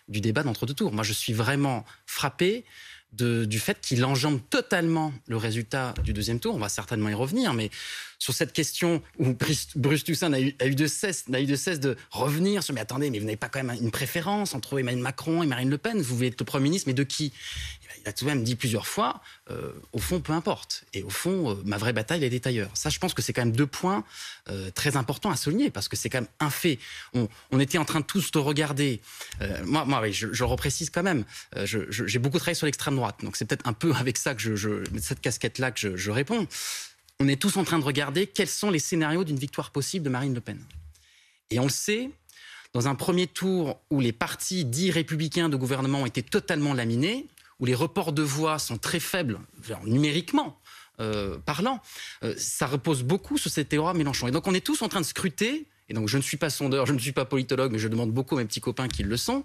du 0.08 0.22
débat 0.22 0.42
d'entre-deux 0.42 0.72
tours. 0.72 0.92
Moi, 0.92 1.04
je 1.04 1.12
suis 1.12 1.34
vraiment 1.34 1.84
frappé 2.06 2.64
du 3.12 3.58
fait 3.58 3.80
qu'il 3.82 4.02
enjambe 4.06 4.40
totalement 4.48 5.12
le 5.28 5.36
résultat 5.36 5.92
du 6.02 6.14
deuxième 6.14 6.40
tour. 6.40 6.54
On 6.54 6.58
va 6.58 6.70
certainement 6.70 7.10
y 7.10 7.14
revenir, 7.14 7.52
mais 7.52 7.68
sur 8.18 8.32
cette 8.32 8.54
question 8.54 9.02
où 9.18 9.36
Bruce 9.76 10.04
Toussaint 10.04 10.32
a 10.32 10.40
eu, 10.40 10.74
de 10.74 10.86
cesse, 10.86 11.26
eu 11.28 11.44
de 11.44 11.54
cesse 11.54 11.80
de 11.80 11.96
revenir 12.10 12.62
sur 12.62 12.72
mais 12.72 12.80
attendez, 12.80 13.10
mais 13.10 13.18
vous 13.18 13.26
n'avez 13.26 13.36
pas 13.36 13.50
quand 13.50 13.62
même 13.62 13.76
une 13.78 13.90
préférence 13.90 14.54
entre 14.54 14.80
Emmanuel 14.80 15.02
Macron 15.02 15.42
et 15.42 15.46
Marine 15.46 15.68
Le 15.68 15.76
Pen? 15.78 16.00
Vous 16.00 16.16
voulez 16.16 16.28
être 16.28 16.40
le 16.40 16.46
Premier 16.46 16.64
ministre, 16.64 16.88
mais 16.88 16.94
de 16.94 17.04
qui? 17.04 17.34
Il 18.00 18.08
a 18.08 18.12
tout 18.12 18.24
de 18.24 18.30
même 18.30 18.44
dit 18.44 18.56
plusieurs 18.56 18.86
fois, 18.86 19.20
euh, 19.50 19.72
au 19.92 19.98
fond, 19.98 20.20
peu 20.20 20.32
importe. 20.32 20.84
Et 20.92 21.02
au 21.02 21.10
fond, 21.10 21.50
euh, 21.50 21.62
ma 21.64 21.78
vraie 21.78 21.92
bataille, 21.92 22.24
elle 22.24 22.34
est 22.34 22.46
ailleurs. 22.46 22.70
Ça, 22.74 22.90
je 22.90 22.98
pense 22.98 23.14
que 23.14 23.22
c'est 23.22 23.32
quand 23.32 23.42
même 23.42 23.56
deux 23.56 23.66
points 23.66 24.04
euh, 24.48 24.70
très 24.70 24.96
importants 24.96 25.30
à 25.30 25.36
souligner, 25.36 25.70
parce 25.70 25.88
que 25.88 25.96
c'est 25.96 26.08
quand 26.08 26.20
même 26.20 26.30
un 26.40 26.50
fait. 26.50 26.78
On, 27.14 27.58
était 27.58 27.78
en 27.78 27.84
train 27.84 28.00
de 28.00 28.04
tous 28.04 28.30
de 28.30 28.38
regarder. 28.38 29.00
moi, 29.64 29.86
oui, 30.02 30.12
je, 30.12 30.32
je, 30.32 30.44
reprécise 30.44 30.90
quand 30.90 31.02
même. 31.02 31.24
J'ai 31.64 32.18
beaucoup 32.18 32.38
travaillé 32.38 32.54
sur 32.54 32.66
l'extrême 32.66 32.96
droite, 32.96 33.16
donc 33.22 33.36
c'est 33.36 33.44
peut-être 33.44 33.66
un 33.66 33.72
peu 33.72 33.94
avec 33.94 34.18
ça 34.18 34.34
que 34.34 34.54
je, 34.54 34.84
cette 35.00 35.20
casquette-là 35.20 35.70
que 35.70 35.96
je 35.96 36.10
réponds. 36.10 36.46
On 37.20 37.28
est 37.28 37.40
tous 37.40 37.56
en 37.56 37.64
train 37.64 37.78
de 37.78 37.84
regarder 37.84 38.26
quels 38.26 38.48
sont 38.48 38.70
les 38.70 38.80
scénarios 38.80 39.24
d'une 39.24 39.38
victoire 39.38 39.70
possible 39.70 40.04
de 40.04 40.10
Marine 40.10 40.34
Le 40.34 40.40
Pen. 40.40 40.60
Et 41.50 41.58
on 41.58 41.64
le 41.64 41.70
sait, 41.70 42.10
dans 42.72 42.88
un 42.88 42.96
premier 42.96 43.28
tour 43.28 43.80
où 43.90 44.00
les 44.00 44.12
partis 44.12 44.64
dits 44.64 44.90
républicains 44.90 45.48
de 45.48 45.56
gouvernement 45.56 46.02
ont 46.02 46.06
été 46.06 46.22
totalement 46.22 46.74
laminés, 46.74 47.26
où 47.60 47.66
les 47.66 47.74
reports 47.74 48.12
de 48.12 48.22
voix 48.22 48.58
sont 48.58 48.78
très 48.78 49.00
faibles, 49.00 49.38
numériquement 49.84 50.60
euh, 51.00 51.38
parlant, 51.38 51.80
euh, 52.22 52.34
ça 52.38 52.66
repose 52.66 53.02
beaucoup 53.02 53.36
sur 53.36 53.50
cette 53.50 53.68
théorie 53.68 53.96
Mélenchon. 53.96 54.28
Et 54.28 54.30
donc 54.30 54.46
on 54.46 54.54
est 54.54 54.64
tous 54.64 54.82
en 54.82 54.88
train 54.88 55.00
de 55.00 55.06
scruter, 55.06 55.66
et 55.88 55.94
donc 55.94 56.08
je 56.08 56.16
ne 56.16 56.22
suis 56.22 56.36
pas 56.36 56.50
sondeur, 56.50 56.86
je 56.86 56.92
ne 56.92 56.98
suis 56.98 57.12
pas 57.12 57.24
politologue, 57.24 57.72
mais 57.72 57.78
je 57.78 57.88
demande 57.88 58.12
beaucoup 58.12 58.36
à 58.36 58.38
mes 58.38 58.44
petits 58.44 58.60
copains 58.60 58.88
qui 58.88 59.02
le 59.02 59.16
sont, 59.16 59.44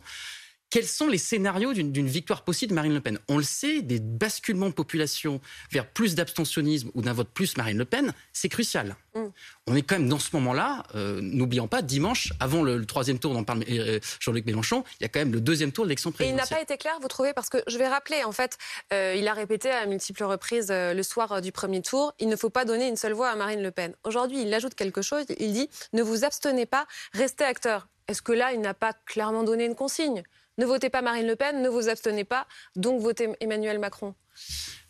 quels 0.69 0.87
sont 0.87 1.07
les 1.07 1.17
scénarios 1.17 1.73
d'une 1.73 2.07
victoire 2.07 2.43
possible 2.43 2.69
de 2.71 2.75
Marine 2.75 2.93
Le 2.93 3.01
Pen? 3.01 3.19
On 3.27 3.37
le 3.37 3.43
sait, 3.43 3.81
des 3.81 3.99
basculements 3.99 4.69
de 4.69 4.73
population 4.73 5.41
vers 5.71 5.87
plus 5.87 6.15
d'abstentionnisme 6.15 6.91
ou 6.93 7.01
d'un 7.01 7.13
vote 7.13 7.29
plus 7.33 7.57
Marine 7.57 7.77
Le 7.77 7.85
Pen, 7.85 8.13
c'est 8.33 8.49
crucial. 8.49 8.95
Mm. 9.15 9.25
On 9.67 9.75
est 9.75 9.81
quand 9.81 9.97
même 9.97 10.09
dans 10.09 10.19
ce 10.19 10.29
moment-là, 10.33 10.83
euh, 10.95 11.19
n'oublions 11.21 11.67
pas, 11.67 11.81
dimanche, 11.81 12.33
avant 12.39 12.61
le, 12.61 12.85
troisième 12.85 13.19
tour 13.19 13.33
dont 13.33 13.43
parle 13.43 13.63
euh, 13.69 13.99
Jean-Luc 14.19 14.45
Mélenchon, 14.45 14.83
il 14.99 15.03
y 15.03 15.05
a 15.05 15.09
quand 15.09 15.19
même 15.19 15.33
le 15.33 15.41
deuxième 15.41 15.71
tour 15.71 15.85
de 15.85 15.89
l'élection 15.89 16.11
présidentielle. 16.11 16.45
Et 16.45 16.49
il 16.49 16.51
n'a 16.51 16.57
pas 16.57 16.61
été 16.61 16.77
clair, 16.77 16.97
vous 17.01 17.07
trouvez? 17.07 17.33
Parce 17.33 17.49
que 17.49 17.57
je 17.67 17.77
vais 17.77 17.87
rappeler, 17.87 18.23
en 18.23 18.31
fait, 18.31 18.57
euh, 18.93 19.15
il 19.17 19.27
a 19.27 19.33
répété 19.33 19.71
à 19.71 19.85
multiples 19.85 20.23
reprises 20.23 20.69
le 20.69 21.03
soir 21.03 21.41
du 21.41 21.51
premier 21.51 21.81
tour, 21.81 22.13
il 22.19 22.29
ne 22.29 22.35
faut 22.35 22.49
pas 22.49 22.65
donner 22.65 22.87
une 22.87 22.95
seule 22.95 23.13
voix 23.13 23.29
à 23.29 23.35
Marine 23.35 23.61
Le 23.61 23.71
Pen. 23.71 23.93
Aujourd'hui, 24.03 24.41
il 24.41 24.53
ajoute 24.53 24.75
quelque 24.75 25.01
chose, 25.01 25.25
il 25.39 25.53
dit, 25.53 25.69
ne 25.93 26.03
vous 26.03 26.25
abstenez 26.25 26.65
pas, 26.65 26.85
restez 27.13 27.43
acteur. 27.43 27.87
Est-ce 28.07 28.21
que 28.21 28.31
là, 28.31 28.53
il 28.53 28.61
n'a 28.61 28.73
pas 28.73 28.93
clairement 29.05 29.43
donné 29.43 29.65
une 29.65 29.75
consigne? 29.75 30.23
Ne 30.59 30.65
votez 30.65 30.89
pas 30.89 31.01
Marine 31.01 31.25
Le 31.25 31.35
Pen, 31.35 31.61
ne 31.61 31.69
vous 31.69 31.89
abstenez 31.89 32.25
pas, 32.25 32.45
donc 32.75 33.01
votez 33.01 33.29
Emmanuel 33.39 33.79
Macron. 33.79 34.13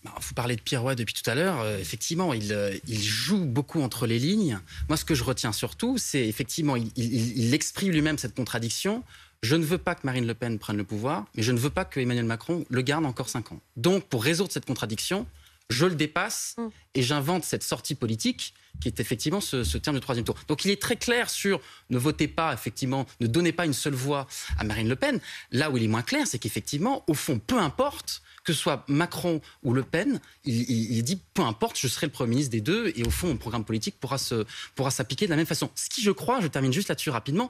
Bah, 0.04 0.14
vous 0.20 0.34
parlez 0.34 0.56
de 0.56 0.62
Pierre 0.62 0.96
depuis 0.96 1.14
tout 1.14 1.30
à 1.30 1.36
l'heure. 1.36 1.60
Euh, 1.60 1.78
effectivement, 1.78 2.32
euh, 2.34 2.78
il, 2.88 3.02
joue 3.02 3.46
beaucoup 3.46 3.82
entre 3.82 4.08
les 4.08 4.18
lignes. 4.18 4.60
Moi, 4.88 4.98
ce 4.98 5.06
que 5.06 5.14
je 5.14 5.24
retiens 5.24 5.52
surtout, 5.52 5.98
c'est 5.98 6.26
effectivement, 6.28 6.76
il, 6.76 7.54
exprime 7.54 7.92
lui-même 7.92 8.18
cette 8.18 8.36
contradiction. 8.36 9.04
Je 9.44 9.56
ne 9.56 9.64
veux 9.64 9.78
pas 9.78 9.96
que 9.96 10.02
Marine 10.04 10.26
Le 10.26 10.34
Pen 10.34 10.58
prenne 10.60 10.78
le 10.78 10.84
pouvoir, 10.84 11.26
mais 11.36 11.44
je 11.44 11.52
ne 11.52 11.60
veux 11.60 11.70
pas 11.70 11.86
que 11.86 12.00
Emmanuel 12.00 12.26
Macron 12.26 12.66
le 12.70 12.82
garde 12.82 13.06
encore 13.06 13.30
cinq 13.30 13.52
ans. 13.52 13.62
Donc, 13.78 14.06
pour 14.06 14.24
résoudre 14.24 14.52
cette 14.52 14.66
contradiction, 14.66 15.26
je 15.70 15.86
le 15.86 15.96
dépasse 15.96 16.56
mm. 16.58 16.68
et 16.96 17.04
j'invente 17.04 17.44
cette 17.44 17.64
sortie 17.64 17.96
politique 17.96 18.54
qui 18.80 18.88
est 18.88 19.00
effectivement 19.00 19.42
ce, 19.42 19.78
terme 19.78 19.96
de 19.96 20.02
troisième 20.02 20.26
tour. 20.26 20.36
Donc 20.48 20.64
il 20.64 20.72
est 20.72 20.82
très 20.82 20.96
clair 20.96 21.30
sur 21.30 21.60
ne 21.90 21.98
votez 21.98 22.28
pas, 22.28 22.54
effectivement, 22.54 23.06
ne 23.20 23.28
donnez 23.28 23.52
pas 23.52 23.66
une 23.66 23.74
seule 23.74 23.94
voix 23.94 24.28
à 24.58 24.64
Marine 24.64 24.88
Le 24.88 24.96
Pen. 24.96 25.20
Là 25.52 25.70
où 25.70 25.78
il 25.78 25.84
est 25.84 25.88
moins 25.88 26.02
clair, 26.02 26.26
c'est 26.28 26.40
qu'effectivement, 26.40 27.04
au 27.08 27.14
fond, 27.14 27.40
peu 27.40 27.58
importe 27.58 28.22
que 28.46 28.54
ce 28.54 28.60
soit 28.60 28.86
Macron 28.88 29.42
ou 29.64 29.74
Le 29.74 29.84
Pen, 29.84 30.22
il, 30.46 31.04
dit 31.04 31.22
peu 31.34 31.42
importe, 31.42 31.78
je 31.78 31.88
serai 31.88 32.08
le 32.08 32.12
Premier 32.12 32.32
ministre 32.32 32.52
des 32.52 32.62
deux, 32.62 32.92
et 32.96 33.04
au 33.04 33.10
fond, 33.10 33.28
mon 33.28 33.38
programme 33.38 33.66
politique 33.66 34.00
pourra, 34.00 34.18
se, 34.18 34.46
pourra 34.76 34.92
s'appliquer 34.92 35.26
de 35.26 35.32
la 35.32 35.36
même 35.36 35.46
façon. 35.46 35.70
Ce 35.76 35.90
qui, 35.90 36.02
je 36.02 36.12
crois, 36.12 36.40
je 36.42 36.48
termine 36.48 36.72
juste 36.72 36.88
là-dessus 36.88 37.10
rapidement, 37.10 37.50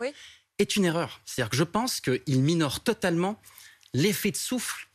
est 0.58 0.76
une 0.76 0.86
erreur. 0.86 1.22
C'est-à-dire 1.26 1.52
que 1.52 1.58
je 1.58 1.64
pense 1.64 2.02
qu'il 2.02 2.42
minore 2.42 2.82
totalement 2.82 3.40
l'effet 3.94 4.32
de 4.32 4.36
souffle 4.36 4.89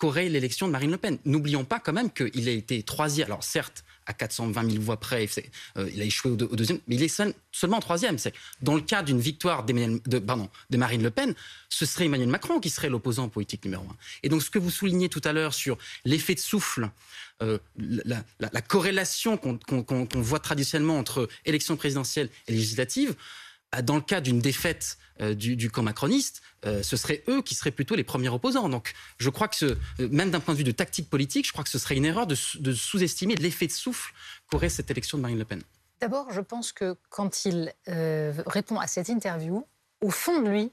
qu'aurait 0.00 0.28
l'élection 0.28 0.66
de 0.66 0.72
Marine 0.72 0.90
Le 0.90 0.96
Pen. 0.96 1.18
N'oublions 1.24 1.64
pas 1.64 1.78
quand 1.78 1.92
même 1.92 2.10
qu'il 2.10 2.48
a 2.48 2.52
été 2.52 2.82
troisième. 2.82 3.26
Alors 3.26 3.44
certes, 3.44 3.84
à 4.06 4.14
420 4.14 4.70
000 4.70 4.82
voix 4.82 4.98
près, 4.98 5.28
euh, 5.76 5.88
il 5.94 6.00
a 6.00 6.04
échoué 6.04 6.32
au, 6.32 6.36
deuxième, 6.36 6.80
mais 6.88 6.96
il 6.96 7.02
est 7.02 7.22
seulement 7.52 7.76
en 7.76 7.80
troisième. 7.80 8.18
C'est 8.18 8.34
dans 8.62 8.74
le 8.74 8.80
cas 8.80 9.02
d'une 9.02 9.20
victoire 9.20 9.64
de, 9.64 10.18
pardon, 10.18 10.48
de 10.70 10.76
Marine 10.76 11.02
Le 11.02 11.10
Pen, 11.10 11.34
ce 11.68 11.86
serait 11.86 12.06
Emmanuel 12.06 12.28
Macron 12.28 12.58
qui 12.60 12.70
serait 12.70 12.88
l'opposant 12.88 13.28
politique 13.28 13.64
numéro 13.64 13.84
un. 13.84 13.96
Et 14.22 14.28
donc 14.28 14.42
ce 14.42 14.50
que 14.50 14.58
vous 14.58 14.70
soulignez 14.70 15.08
tout 15.08 15.20
à 15.24 15.32
l'heure 15.32 15.54
sur 15.54 15.76
l'effet 16.04 16.34
de 16.34 16.40
souffle, 16.40 16.90
euh, 17.42 17.58
la, 17.76 18.60
corrélation 18.62 19.36
qu'on 19.36 20.08
voit 20.14 20.40
traditionnellement 20.40 20.98
entre 20.98 21.28
élection 21.44 21.76
présidentielle 21.76 22.30
et 22.48 22.52
législative, 22.52 23.14
dans 23.82 23.96
le 23.96 24.02
cas 24.02 24.20
d'une 24.20 24.40
défaite 24.40 24.98
euh, 25.20 25.34
du, 25.34 25.70
camp 25.70 25.82
macroniste, 25.82 26.40
euh, 26.64 26.82
ce 26.82 26.96
seraient 26.96 27.22
eux 27.28 27.42
qui 27.42 27.54
seraient 27.54 27.70
plutôt 27.70 27.94
les 27.94 28.04
premiers 28.04 28.30
opposants. 28.30 28.68
Donc 28.68 28.94
je 29.18 29.28
crois 29.28 29.48
que, 29.48 29.56
ce, 29.56 29.64
euh, 29.66 30.08
même 30.10 30.30
d'un 30.30 30.40
point 30.40 30.54
de 30.54 30.58
vue 30.58 30.64
de 30.64 30.72
tactique 30.72 31.10
politique, 31.10 31.46
je 31.46 31.52
crois 31.52 31.62
que 31.62 31.70
ce 31.70 31.78
serait 31.78 31.96
une 31.96 32.04
erreur 32.04 32.26
de, 32.26 32.34
sous-estimer 32.34 33.34
l'effet 33.36 33.66
de 33.66 33.72
souffle 33.72 34.12
qu'aurait 34.50 34.70
cette 34.70 34.90
élection 34.90 35.18
de 35.18 35.22
Marine 35.22 35.38
Le 35.38 35.44
Pen. 35.44 35.62
D'abord, 36.00 36.32
je 36.32 36.40
pense 36.40 36.72
que 36.72 36.96
quand 37.10 37.44
il 37.44 37.74
répond 37.86 38.78
à 38.80 38.86
cette 38.86 39.10
interview, 39.10 39.66
au 40.00 40.10
fond 40.10 40.40
de 40.40 40.48
lui, 40.48 40.72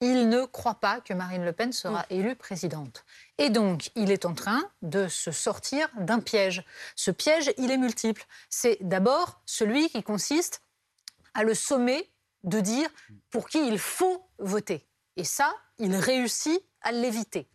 il 0.00 0.28
ne 0.28 0.44
croit 0.44 0.78
pas 0.78 1.00
que 1.00 1.12
Marine 1.12 1.44
Le 1.44 1.52
Pen 1.52 1.72
sera 1.72 2.02
mm. 2.02 2.14
élue 2.14 2.36
présidente. 2.36 3.04
Et 3.38 3.50
donc, 3.50 3.90
il 3.96 4.12
est 4.12 4.24
en 4.24 4.34
train 4.34 4.62
de 4.82 5.08
se 5.08 5.32
sortir 5.32 5.88
d'un 5.98 6.20
piège. 6.20 6.62
Ce 6.94 7.10
piège, 7.10 7.50
il 7.58 7.72
est 7.72 7.78
multiple. 7.78 8.24
C'est 8.48 8.78
d'abord 8.80 9.40
celui 9.44 9.88
qui 9.90 10.04
consiste 10.04 10.62
à 11.34 11.42
le 11.42 11.54
sommer 11.54 12.08
de 12.44 12.60
dire 12.60 12.88
pour 13.30 13.48
qui 13.48 13.66
il 13.66 13.78
faut 13.78 14.28
voter. 14.38 14.86
Et 15.16 15.24
ça, 15.24 15.54
il 15.78 15.94
réussit 15.96 16.60
à 16.82 16.92
l'éviter. 16.92 17.48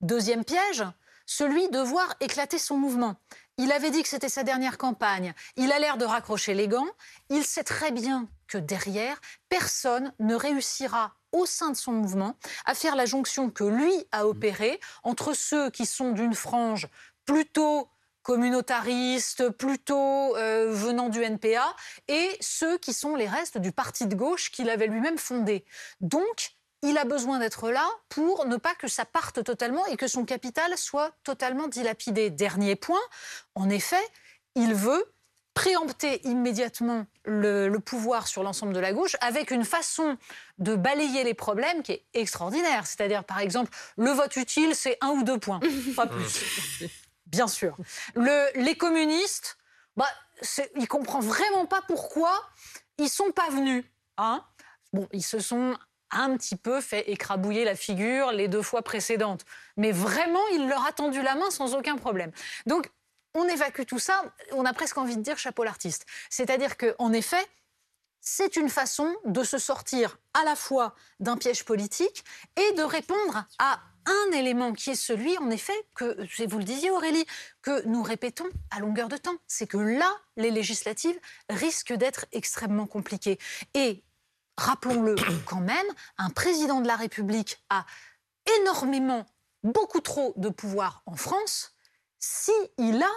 Deuxième 0.00 0.44
piège, 0.44 0.84
celui 1.26 1.68
de 1.68 1.78
voir 1.78 2.14
éclater 2.20 2.58
son 2.58 2.76
mouvement. 2.76 3.16
Il 3.58 3.72
avait 3.72 3.90
dit 3.90 4.02
que 4.02 4.08
c'était 4.08 4.28
sa 4.28 4.44
dernière 4.44 4.78
campagne. 4.78 5.34
Il 5.56 5.72
a 5.72 5.78
l'air 5.78 5.98
de 5.98 6.04
raccrocher 6.04 6.54
les 6.54 6.68
gants. 6.68 6.88
Il 7.28 7.44
sait 7.44 7.64
très 7.64 7.90
bien 7.90 8.28
que 8.46 8.56
derrière, 8.56 9.20
personne 9.48 10.12
ne 10.20 10.34
réussira 10.34 11.14
au 11.32 11.44
sein 11.44 11.70
de 11.70 11.76
son 11.76 11.92
mouvement 11.92 12.36
à 12.64 12.74
faire 12.74 12.96
la 12.96 13.04
jonction 13.04 13.50
que 13.50 13.64
lui 13.64 13.92
a 14.12 14.26
opérée 14.26 14.80
entre 15.02 15.34
ceux 15.34 15.70
qui 15.70 15.86
sont 15.86 16.12
d'une 16.12 16.34
frange 16.34 16.88
plutôt 17.26 17.90
communautariste, 18.28 19.48
plutôt 19.48 20.36
euh, 20.36 20.70
venant 20.70 21.08
du 21.08 21.22
NPA, 21.22 21.74
et 22.08 22.36
ceux 22.42 22.76
qui 22.76 22.92
sont 22.92 23.16
les 23.16 23.26
restes 23.26 23.56
du 23.56 23.72
parti 23.72 24.06
de 24.06 24.14
gauche 24.14 24.50
qu'il 24.50 24.68
avait 24.68 24.86
lui-même 24.86 25.16
fondé. 25.16 25.64
Donc, 26.02 26.50
il 26.82 26.98
a 26.98 27.06
besoin 27.06 27.38
d'être 27.38 27.70
là 27.70 27.88
pour 28.10 28.44
ne 28.44 28.58
pas 28.58 28.74
que 28.74 28.86
ça 28.86 29.06
parte 29.06 29.42
totalement 29.42 29.86
et 29.86 29.96
que 29.96 30.06
son 30.06 30.26
capital 30.26 30.76
soit 30.76 31.10
totalement 31.24 31.68
dilapidé. 31.68 32.28
Dernier 32.28 32.76
point, 32.76 33.00
en 33.54 33.70
effet, 33.70 33.96
il 34.54 34.74
veut 34.74 35.10
préempter 35.54 36.20
immédiatement 36.28 37.06
le, 37.24 37.74
pouvoir 37.78 38.28
sur 38.28 38.42
l'ensemble 38.42 38.74
de 38.74 38.80
la 38.80 38.92
gauche 38.92 39.16
avec 39.22 39.50
une 39.50 39.64
façon 39.64 40.18
de 40.58 40.76
balayer 40.76 41.24
les 41.24 41.32
problèmes 41.32 41.82
qui 41.82 41.92
est 41.92 42.04
extraordinaire. 42.12 42.86
C'est-à-dire, 42.86 43.24
par 43.24 43.38
exemple, 43.38 43.70
le 43.96 44.10
vote 44.10 44.36
utile, 44.36 44.74
c'est 44.74 44.98
un 45.00 45.12
ou 45.12 45.22
deux 45.22 45.38
points, 45.38 45.60
pas 45.96 46.06
plus. 46.06 46.84
Bien 47.28 47.46
sûr. 47.46 47.76
les 48.16 48.76
communistes, 48.76 49.58
bah, 49.96 50.08
ils 50.76 50.88
comprennent 50.88 51.22
vraiment 51.22 51.66
pas 51.66 51.82
pourquoi 51.86 52.32
ils 52.98 53.08
sont 53.08 53.30
pas 53.32 53.48
venus. 53.50 53.84
Hein 54.16 54.44
bon, 54.92 55.08
ils 55.12 55.22
se 55.22 55.38
sont 55.38 55.76
un 56.10 56.36
petit 56.36 56.56
peu 56.56 56.80
fait 56.80 57.10
écrabouiller 57.10 57.64
la 57.64 57.76
figure 57.76 58.32
les 58.32 58.48
deux 58.48 58.62
fois 58.62 58.82
précédentes. 58.82 59.44
Mais 59.76 59.92
vraiment, 59.92 60.46
il 60.54 60.68
leur 60.68 60.86
a 60.86 60.92
tendu 60.92 61.22
la 61.22 61.34
main 61.34 61.50
sans 61.50 61.74
aucun 61.74 61.96
problème. 61.96 62.32
Donc, 62.66 62.90
on 63.34 63.44
évacue 63.46 63.82
tout 63.86 63.98
ça, 63.98 64.24
on 64.52 64.64
a 64.64 64.72
presque 64.72 64.96
envie 64.96 65.16
de 65.16 65.22
dire 65.22 65.38
chapeau 65.38 65.64
l'artiste. 65.64 66.06
C'est-à-dire 66.30 66.76
qu'en 66.76 67.12
effet, 67.12 67.44
c'est 68.28 68.56
une 68.56 68.68
façon 68.68 69.16
de 69.24 69.42
se 69.42 69.56
sortir 69.56 70.18
à 70.34 70.44
la 70.44 70.54
fois 70.54 70.94
d'un 71.18 71.38
piège 71.38 71.64
politique 71.64 72.24
et 72.56 72.72
de 72.74 72.82
répondre 72.82 73.46
à 73.58 73.80
un 74.04 74.32
élément 74.32 74.74
qui 74.74 74.90
est 74.90 74.94
celui, 74.94 75.36
en 75.38 75.48
effet, 75.50 75.72
que, 75.94 76.26
vous 76.46 76.58
le 76.58 76.64
disiez 76.64 76.90
Aurélie, 76.90 77.24
que 77.62 77.86
nous 77.86 78.02
répétons 78.02 78.48
à 78.70 78.80
longueur 78.80 79.08
de 79.08 79.16
temps. 79.16 79.36
C'est 79.46 79.66
que 79.66 79.78
là, 79.78 80.14
les 80.36 80.50
législatives 80.50 81.18
risquent 81.48 81.94
d'être 81.94 82.26
extrêmement 82.32 82.86
compliquées. 82.86 83.38
Et 83.72 84.04
rappelons-le 84.58 85.16
quand 85.46 85.60
même, 85.60 85.86
un 86.18 86.28
président 86.28 86.82
de 86.82 86.86
la 86.86 86.96
République 86.96 87.64
a 87.70 87.86
énormément, 88.60 89.24
beaucoup 89.62 90.00
trop 90.00 90.34
de 90.36 90.50
pouvoir 90.50 91.02
en 91.06 91.16
France 91.16 91.74
s'il 92.18 93.02
a 93.02 93.10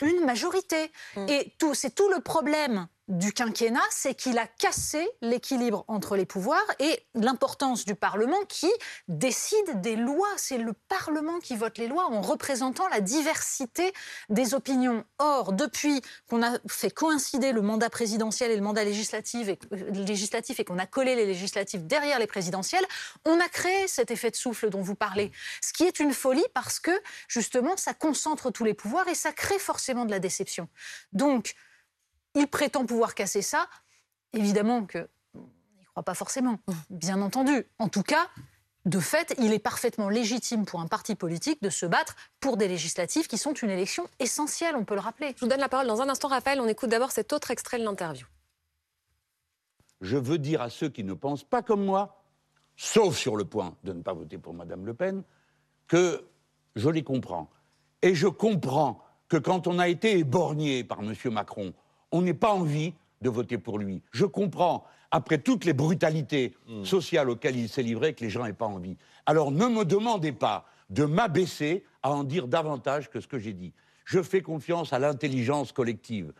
une 0.00 0.24
majorité. 0.24 0.90
Mm. 1.14 1.28
Et 1.28 1.56
c'est 1.74 1.94
tout 1.94 2.08
le 2.08 2.20
problème 2.20 2.88
du 3.08 3.32
quinquennat, 3.32 3.80
c'est 3.90 4.14
qu'il 4.14 4.36
a 4.38 4.46
cassé 4.46 5.08
l'équilibre 5.20 5.84
entre 5.86 6.16
les 6.16 6.26
pouvoirs 6.26 6.66
et 6.80 7.06
l'importance 7.14 7.84
du 7.84 7.94
Parlement 7.94 8.44
qui 8.48 8.70
décide 9.08 9.80
des 9.80 9.96
lois. 9.96 10.28
C'est 10.36 10.58
le 10.58 10.72
Parlement 10.72 11.38
qui 11.38 11.56
vote 11.56 11.78
les 11.78 11.86
lois 11.86 12.06
en 12.06 12.20
représentant 12.20 12.88
la 12.88 13.00
diversité 13.00 13.92
des 14.28 14.54
opinions. 14.54 15.04
Or, 15.18 15.52
depuis 15.52 16.02
qu'on 16.28 16.42
a 16.42 16.58
fait 16.68 16.90
coïncider 16.90 17.52
le 17.52 17.62
mandat 17.62 17.90
présidentiel 17.90 18.50
et 18.50 18.56
le 18.56 18.62
mandat 18.62 18.84
législatif 18.84 19.48
et, 19.48 19.58
euh, 19.72 20.64
qu'on 20.64 20.78
a 20.78 20.86
collé 20.86 21.14
les 21.14 21.26
législatives 21.26 21.86
derrière 21.86 22.18
les 22.18 22.26
présidentielles, 22.26 22.84
on 23.24 23.38
a 23.38 23.48
créé 23.48 23.86
cet 23.86 24.10
effet 24.10 24.30
de 24.30 24.36
souffle 24.36 24.68
dont 24.68 24.82
vous 24.82 24.96
parlez. 24.96 25.30
Ce 25.62 25.72
qui 25.72 25.84
est 25.84 26.00
une 26.00 26.12
folie 26.12 26.44
parce 26.54 26.80
que, 26.80 26.90
justement, 27.28 27.76
ça 27.76 27.94
concentre 27.94 28.50
tous 28.50 28.64
les 28.64 28.74
pouvoirs 28.74 29.06
et 29.08 29.14
ça 29.14 29.32
crée 29.32 29.58
forcément 29.58 30.04
de 30.04 30.10
la 30.10 30.18
déception. 30.18 30.68
Donc, 31.12 31.54
il 32.36 32.46
prétend 32.46 32.86
pouvoir 32.86 33.14
casser 33.14 33.42
ça. 33.42 33.66
Évidemment 34.32 34.86
que 34.86 35.08
n'y 35.34 35.84
croit 35.86 36.02
pas 36.02 36.14
forcément, 36.14 36.58
bien 36.90 37.20
entendu. 37.22 37.66
En 37.78 37.88
tout 37.88 38.02
cas, 38.02 38.28
de 38.84 39.00
fait, 39.00 39.34
il 39.38 39.52
est 39.52 39.58
parfaitement 39.58 40.08
légitime 40.08 40.64
pour 40.64 40.80
un 40.80 40.86
parti 40.86 41.16
politique 41.16 41.60
de 41.62 41.70
se 41.70 41.86
battre 41.86 42.14
pour 42.38 42.56
des 42.56 42.68
législatives 42.68 43.26
qui 43.26 43.38
sont 43.38 43.52
une 43.52 43.70
élection 43.70 44.06
essentielle, 44.20 44.76
on 44.76 44.84
peut 44.84 44.94
le 44.94 45.00
rappeler. 45.00 45.32
Je 45.34 45.40
vous 45.40 45.48
donne 45.48 45.60
la 45.60 45.68
parole 45.68 45.88
dans 45.88 46.02
un 46.02 46.08
instant, 46.08 46.28
Raphaël. 46.28 46.60
On 46.60 46.68
écoute 46.68 46.90
d'abord 46.90 47.10
cet 47.10 47.32
autre 47.32 47.50
extrait 47.50 47.78
de 47.78 47.84
l'interview. 47.84 48.26
Je 50.02 50.16
veux 50.16 50.38
dire 50.38 50.60
à 50.60 50.70
ceux 50.70 50.88
qui 50.88 51.02
ne 51.02 51.14
pensent 51.14 51.42
pas 51.42 51.62
comme 51.62 51.84
moi, 51.84 52.22
sauf 52.76 53.16
sur 53.16 53.36
le 53.36 53.44
point 53.44 53.74
de 53.82 53.92
ne 53.92 54.02
pas 54.02 54.12
voter 54.12 54.38
pour 54.38 54.54
Mme 54.54 54.84
Le 54.84 54.94
Pen, 54.94 55.22
que 55.88 56.24
je 56.76 56.88
les 56.90 57.02
comprends. 57.02 57.50
Et 58.02 58.14
je 58.14 58.28
comprends 58.28 59.02
que 59.28 59.36
quand 59.38 59.66
on 59.66 59.78
a 59.78 59.88
été 59.88 60.18
éborgné 60.18 60.84
par 60.84 61.00
M. 61.00 61.14
Macron, 61.32 61.72
on 62.12 62.22
n'est 62.22 62.34
pas 62.34 62.52
envie 62.52 62.94
de 63.22 63.30
voter 63.30 63.58
pour 63.58 63.78
lui. 63.78 64.02
Je 64.12 64.24
comprends, 64.24 64.84
après 65.10 65.38
toutes 65.38 65.64
les 65.64 65.72
brutalités 65.72 66.54
hmm. 66.68 66.84
sociales 66.84 67.30
auxquelles 67.30 67.56
il 67.56 67.68
s'est 67.68 67.82
livré, 67.82 68.14
que 68.14 68.24
les 68.24 68.30
gens 68.30 68.44
n'aient 68.44 68.52
pas 68.52 68.66
envie. 68.66 68.96
Alors 69.24 69.50
ne 69.50 69.66
me 69.66 69.84
demandez 69.84 70.32
pas 70.32 70.66
de 70.90 71.04
m'abaisser 71.04 71.84
à 72.02 72.10
en 72.10 72.24
dire 72.24 72.46
davantage 72.46 73.10
que 73.10 73.20
ce 73.20 73.26
que 73.26 73.38
j'ai 73.38 73.52
dit. 73.52 73.72
Je 74.04 74.22
fais 74.22 74.40
confiance 74.40 74.92
à 74.92 74.98
l'intelligence 74.98 75.72
collective. 75.72 76.32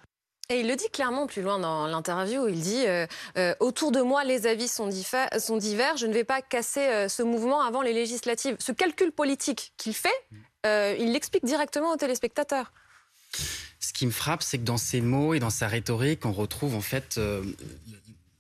Et 0.49 0.61
il 0.61 0.68
le 0.68 0.76
dit 0.76 0.88
clairement 0.90 1.26
plus 1.26 1.42
loin 1.42 1.58
dans 1.58 1.88
l'interview. 1.88 2.46
Il 2.46 2.61
dit 2.61 2.87
euh, 2.87 3.06
euh, 3.37 3.54
Autour 3.58 3.90
de 3.90 4.00
moi, 4.00 4.23
les 4.23 4.46
avis 4.46 4.68
sont, 4.68 4.90
sont, 5.38 5.56
divers. 5.56 5.96
Je 5.96 6.06
ne 6.06 6.12
vais 6.12 6.23
pas 6.23 6.40
casser 6.40 6.87
euh, 6.87 7.08
ce 7.08 7.25
mouvement 7.25 7.62
avant 7.62 7.82
les 7.82 7.92
législatives. 7.92 8.56
Ce 8.61 8.70
calcul 8.70 9.11
politique 9.11 9.73
qu'il 9.76 9.94
fait, 9.94 10.08
il 10.99 11.12
l'explique 11.12 11.44
directement 11.44 11.92
aux 11.92 11.96
téléspectateurs 11.96 12.73
ce 13.81 13.93
qui 13.93 14.07
me 14.07 14.11
frappe, 14.11 14.43
c'est 14.43 14.59
que 14.59 14.64
dans 14.64 14.78
ses 14.78 15.00
mots 15.00 15.35
et 15.35 15.38
dans 15.38 15.50
sa 15.50 15.69
rhétorique, 15.69 16.25
on 16.26 16.33
retrouve 16.33 16.75
en 16.75 16.81
fait 16.81 17.16
euh, 17.19 17.43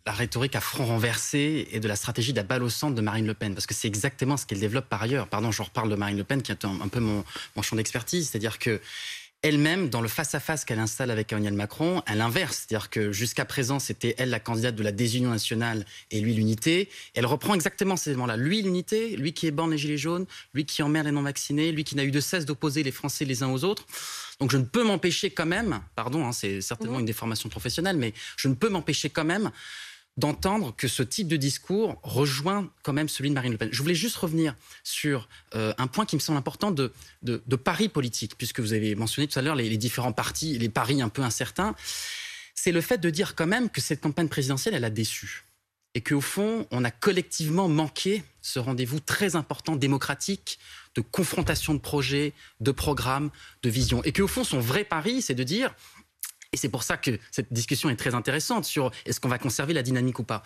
la 0.06 0.12
rhétorique 0.12 0.54
à 0.56 0.60
front 0.60 0.86
renversé 0.86 1.68
et 1.72 1.80
de 1.80 1.88
la 1.88 1.96
stratégie 1.96 2.32
de 2.32 2.36
la 2.36 2.44
balle 2.44 2.62
au 2.62 2.68
centre 2.68 2.94
de 2.94 3.00
Marine 3.00 3.26
Le 3.26 3.34
Pen, 3.34 3.54
parce 3.54 3.66
que 3.66 3.74
c'est 3.74 3.88
exactement 3.88 4.36
ce 4.36 4.46
qu'elle 4.46 4.60
développe 4.60 4.88
par 4.88 5.02
ailleurs. 5.02 5.28
Pardon, 5.28 5.50
je 5.50 5.62
reparle 5.62 5.90
de 5.90 5.96
Marine 5.96 6.16
Le 6.16 6.24
Pen, 6.24 6.42
qui 6.42 6.52
est 6.52 6.64
un, 6.64 6.88
peu 6.88 7.00
mon, 7.00 7.24
champ 7.62 7.76
d'expertise, 7.76 8.30
c'est-à-dire 8.30 8.58
que 8.58 8.80
elle-même, 9.42 9.90
dans 9.90 10.00
le 10.00 10.08
face-à-face 10.08 10.64
qu'elle 10.64 10.78
installe 10.78 11.10
avec 11.10 11.30
Emmanuel 11.30 11.54
Macron, 11.54 12.02
elle 12.06 12.20
inverse. 12.20 12.66
C'est-à-dire 12.66 12.90
que 12.90 13.12
jusqu'à 13.12 13.44
présent, 13.44 13.78
c'était 13.78 14.14
elle 14.18 14.30
la 14.30 14.40
candidate 14.40 14.74
de 14.74 14.82
la 14.82 14.92
désunion 14.92 15.30
nationale 15.30 15.84
et 16.10 16.20
lui 16.20 16.34
l'unité. 16.34 16.88
Elle 17.14 17.26
reprend 17.26 17.54
exactement 17.54 17.96
ces 17.96 18.10
éléments-là. 18.10 18.36
Lui 18.36 18.62
l'unité, 18.62 19.16
lui 19.16 19.34
qui 19.34 19.46
ébande 19.46 19.70
les 19.70 19.78
gilets 19.78 19.98
jaunes, 19.98 20.26
lui 20.54 20.64
qui 20.64 20.82
emmerde 20.82 21.06
les 21.06 21.12
non-vaccinés, 21.12 21.70
lui 21.70 21.84
qui 21.84 21.94
n'a 21.94 22.04
eu 22.04 22.10
de 22.10 22.18
cesse 22.18 22.44
d'opposer 22.44 22.82
les 22.82 22.90
Français 22.90 23.24
les 23.24 23.44
uns 23.44 23.50
aux 23.50 23.62
autres. 23.62 23.86
Donc 24.40 24.50
je 24.50 24.58
ne 24.58 24.64
peux 24.64 24.84
m'empêcher 24.84 25.30
quand 25.30 25.46
même, 25.46 25.80
pardon, 25.94 26.26
hein, 26.26 26.32
c'est 26.32 26.60
certainement 26.60 27.00
une 27.00 27.06
déformation 27.06 27.48
professionnelle, 27.48 27.96
mais 27.96 28.12
je 28.36 28.48
ne 28.48 28.54
peux 28.54 28.68
m'empêcher 28.68 29.08
quand 29.08 29.24
même 29.24 29.50
d'entendre 30.16 30.74
que 30.74 30.88
ce 30.88 31.02
type 31.02 31.28
de 31.28 31.36
discours 31.36 32.00
rejoint 32.02 32.70
quand 32.82 32.92
même 32.92 33.08
celui 33.08 33.28
de 33.28 33.34
Marine 33.34 33.52
Le 33.52 33.58
Pen. 33.58 33.68
Je 33.70 33.82
voulais 33.82 33.94
juste 33.94 34.16
revenir 34.16 34.54
sur 34.82 35.28
euh, 35.54 35.74
un 35.76 35.86
point 35.86 36.06
qui 36.06 36.16
me 36.16 36.20
semble 36.20 36.38
important 36.38 36.70
de, 36.70 36.92
de, 37.22 37.56
paris 37.56 37.88
politique, 37.88 38.36
puisque 38.38 38.60
vous 38.60 38.72
avez 38.72 38.94
mentionné 38.94 39.28
tout 39.28 39.38
à 39.38 39.42
l'heure 39.42 39.56
les, 39.56 39.68
les, 39.68 39.76
différents 39.76 40.12
partis, 40.12 40.58
les 40.58 40.70
paris 40.70 41.02
un 41.02 41.10
peu 41.10 41.22
incertains. 41.22 41.74
C'est 42.54 42.72
le 42.72 42.80
fait 42.80 42.98
de 42.98 43.10
dire 43.10 43.34
quand 43.34 43.46
même 43.46 43.68
que 43.68 43.82
cette 43.82 44.00
campagne 44.00 44.28
présidentielle, 44.28 44.74
elle 44.74 44.84
a 44.84 44.90
déçu. 44.90 45.45
Et 45.96 46.02
qu'au 46.02 46.20
fond, 46.20 46.66
on 46.72 46.84
a 46.84 46.90
collectivement 46.90 47.68
manqué 47.68 48.22
ce 48.42 48.58
rendez-vous 48.58 49.00
très 49.00 49.34
important 49.34 49.76
démocratique 49.76 50.58
de 50.94 51.00
confrontation 51.00 51.72
de 51.72 51.78
projets, 51.78 52.34
de 52.60 52.70
programmes, 52.70 53.30
de 53.62 53.70
visions. 53.70 54.04
Et 54.04 54.12
qu'au 54.12 54.26
fond, 54.26 54.44
son 54.44 54.60
vrai 54.60 54.84
pari, 54.84 55.22
c'est 55.22 55.34
de 55.34 55.42
dire 55.42 55.74
et 56.52 56.58
c'est 56.58 56.68
pour 56.68 56.82
ça 56.82 56.98
que 56.98 57.18
cette 57.30 57.50
discussion 57.50 57.88
est 57.88 57.96
très 57.96 58.14
intéressante 58.14 58.66
sur 58.66 58.90
est-ce 59.06 59.20
qu'on 59.20 59.30
va 59.30 59.38
conserver 59.38 59.72
la 59.72 59.82
dynamique 59.82 60.18
ou 60.18 60.22
pas. 60.22 60.42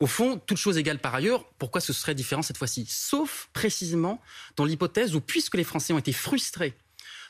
Au 0.00 0.06
fond, 0.06 0.38
toute 0.38 0.58
chose 0.58 0.76
égale 0.76 0.98
par 0.98 1.14
ailleurs, 1.14 1.50
pourquoi 1.58 1.80
ce 1.80 1.94
serait 1.94 2.14
différent 2.14 2.42
cette 2.42 2.58
fois-ci? 2.58 2.84
Sauf 2.86 3.48
précisément 3.54 4.20
dans 4.56 4.66
l'hypothèse 4.66 5.14
où, 5.14 5.22
puisque 5.22 5.54
les 5.54 5.64
Français 5.64 5.94
ont 5.94 5.98
été 5.98 6.12
frustrés 6.12 6.74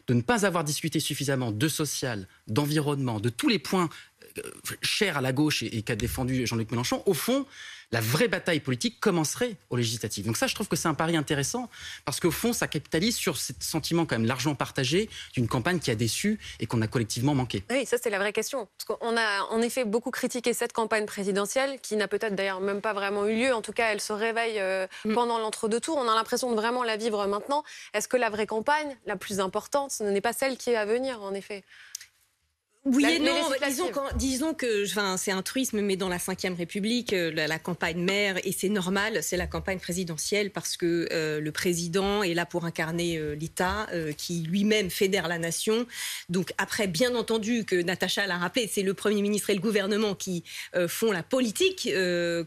de 0.09 0.15
ne 0.15 0.23
pas 0.23 0.45
avoir 0.45 0.65
discuté 0.65 0.99
suffisamment 0.99 1.53
de 1.53 1.69
social, 1.69 2.27
d'environnement, 2.49 3.21
de 3.21 3.29
tous 3.29 3.49
les 3.49 3.61
points 3.61 3.89
chers 4.83 5.17
à 5.17 5.21
la 5.21 5.33
gauche 5.33 5.62
et, 5.62 5.79
et 5.79 5.83
qu'a 5.83 5.97
défendu 5.97 6.47
Jean-Luc 6.47 6.71
Mélenchon, 6.71 7.03
au 7.07 7.15
fond, 7.15 7.47
la 7.93 8.00
vraie 8.00 8.29
bataille 8.29 8.61
politique 8.61 9.00
commencerait 9.00 9.57
aux 9.69 9.77
législatives. 9.77 10.25
Donc 10.27 10.37
ça, 10.37 10.47
je 10.47 10.55
trouve 10.55 10.69
que 10.69 10.77
c'est 10.77 10.89
un 10.89 10.95
pari 10.95 11.17
intéressant 11.17 11.69
parce 12.05 12.21
qu'au 12.21 12.31
fond, 12.31 12.53
ça 12.53 12.69
capitalise 12.69 13.17
sur 13.17 13.37
ce 13.37 13.53
sentiment 13.59 14.07
quand 14.07 14.17
même 14.17 14.29
largement 14.29 14.55
partagé 14.55 15.11
d'une 15.33 15.49
campagne 15.49 15.81
qui 15.81 15.91
a 15.91 15.95
déçu 15.95 16.39
et 16.61 16.67
qu'on 16.67 16.83
a 16.83 16.87
collectivement 16.87 17.35
manqué. 17.35 17.65
Oui, 17.71 17.87
ça 17.87 17.97
c'est 18.00 18.11
la 18.11 18.19
vraie 18.19 18.33
question. 18.33 18.69
Parce 18.79 18.99
qu'on 18.99 19.17
a 19.17 19.43
en 19.50 19.61
effet 19.61 19.85
beaucoup 19.85 20.11
critiqué 20.11 20.53
cette 20.53 20.73
campagne 20.73 21.07
présidentielle 21.07 21.81
qui 21.81 21.97
n'a 21.97 22.07
peut-être 22.07 22.35
d'ailleurs 22.35 22.61
même 22.61 22.81
pas 22.81 22.93
vraiment 22.93 23.27
eu 23.27 23.37
lieu. 23.37 23.55
En 23.55 23.62
tout 23.62 23.73
cas, 23.73 23.93
elle 23.93 24.00
se 24.00 24.12
réveille 24.12 24.61
euh, 24.61 24.87
mm. 25.05 25.15
pendant 25.15 25.39
l'entre-deux 25.39 25.81
tours. 25.81 25.97
On 25.97 26.09
a 26.09 26.15
l'impression 26.15 26.50
de 26.50 26.57
vraiment 26.57 26.85
la 26.85 26.97
vivre 26.97 27.27
maintenant. 27.27 27.65
Est-ce 27.93 28.07
que 28.07 28.17
la 28.17 28.31
vraie 28.31 28.47
campagne, 28.47 28.97
la 29.07 29.17
plus 29.17 29.41
importante, 29.41 29.91
ce 29.91 30.05
n'est 30.05 30.21
pas 30.21 30.33
celle 30.33 30.57
qui 30.57 30.71
est 30.71 30.77
à 30.77 30.85
venir 30.85 31.23
en 31.23 31.35
effet? 31.35 31.65
Oui 32.87 33.05
et 33.05 33.19
non, 33.19 33.35
disons, 33.69 33.91
disons 34.17 34.55
que 34.55 34.87
c'est 35.19 35.33
un 35.33 35.43
truisme, 35.43 35.83
mais 35.83 35.97
dans 35.97 36.09
la 36.09 36.17
Ve 36.17 36.57
République, 36.57 37.13
euh, 37.13 37.31
la, 37.31 37.59
campagne 37.59 38.03
maire, 38.03 38.39
et 38.43 38.53
c'est 38.53 38.71
normal, 38.71 39.23
c'est 39.23 39.37
la 39.37 39.47
campagne 39.47 39.79
présidentielle 39.79 40.51
parce 40.51 40.79
que 40.79 41.07
euh, 41.13 41.41
le 41.41 41.53
président 41.53 42.23
est 42.23 42.33
là 42.33 42.47
pour 42.47 42.65
incarner 42.65 43.19
euh, 43.19 43.35
l'État 43.35 43.87
qui 44.17 44.41
lui-même 44.41 44.89
fédère 44.89 45.29
la 45.29 45.37
nation. 45.37 45.87
Donc 46.31 46.55
après, 46.57 46.87
bien 46.87 47.15
entendu 47.15 47.67
que 47.67 47.77
Natacha 47.77 48.27
l'a 48.27 48.39
rappelé, 48.39 48.67
c'est 48.73 48.83
le 48.83 48.95
Premier 48.95 49.21
ministre 49.21 49.51
et 49.51 49.55
le 49.55 49.61
gouvernement 49.61 50.15
qui 50.15 50.43
font 50.89 51.13
la 51.13 51.23
politique 51.23 51.89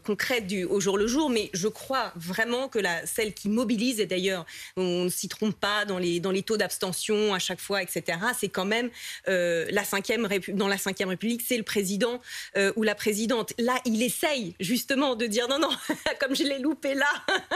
concrète 0.04 0.46
du, 0.46 0.64
au 0.64 0.80
jour 0.80 0.98
le 0.98 1.06
jour, 1.06 1.30
mais 1.30 1.50
je 1.52 1.68
crois 1.68 2.12
vraiment 2.16 2.68
que 2.68 2.78
la, 2.78 3.06
celle 3.06 3.34
qui 3.34 3.48
mobilise, 3.48 4.00
et 4.00 4.06
d'ailleurs 4.06 4.46
on 4.76 5.04
ne 5.04 5.08
s'y 5.08 5.28
trompe 5.28 5.58
pas 5.58 5.84
dans 5.84 5.98
les, 5.98 6.18
dans 6.18 6.30
les 6.30 6.42
taux 6.42 6.56
d'abstention 6.56 7.34
à 7.34 7.38
chaque 7.38 7.60
fois, 7.60 7.82
etc., 7.82 8.18
c'est 8.38 8.48
quand 8.48 8.64
même 8.64 8.90
la 9.26 9.84
cinquième 10.28 10.56
dans 10.56 10.68
la 10.68 10.76
Ve 10.76 11.08
République, 11.08 11.42
c'est 11.46 11.56
le 11.56 11.62
président 11.62 12.20
euh, 12.56 12.72
ou 12.76 12.82
la 12.82 12.94
présidente. 12.94 13.52
Là, 13.58 13.80
il 13.84 14.02
essaye 14.02 14.54
justement 14.60 15.16
de 15.16 15.26
dire 15.26 15.48
non, 15.48 15.58
non, 15.58 15.70
comme 16.20 16.34
je 16.34 16.44
l'ai 16.44 16.58
loupé 16.58 16.94
là, 16.94 17.10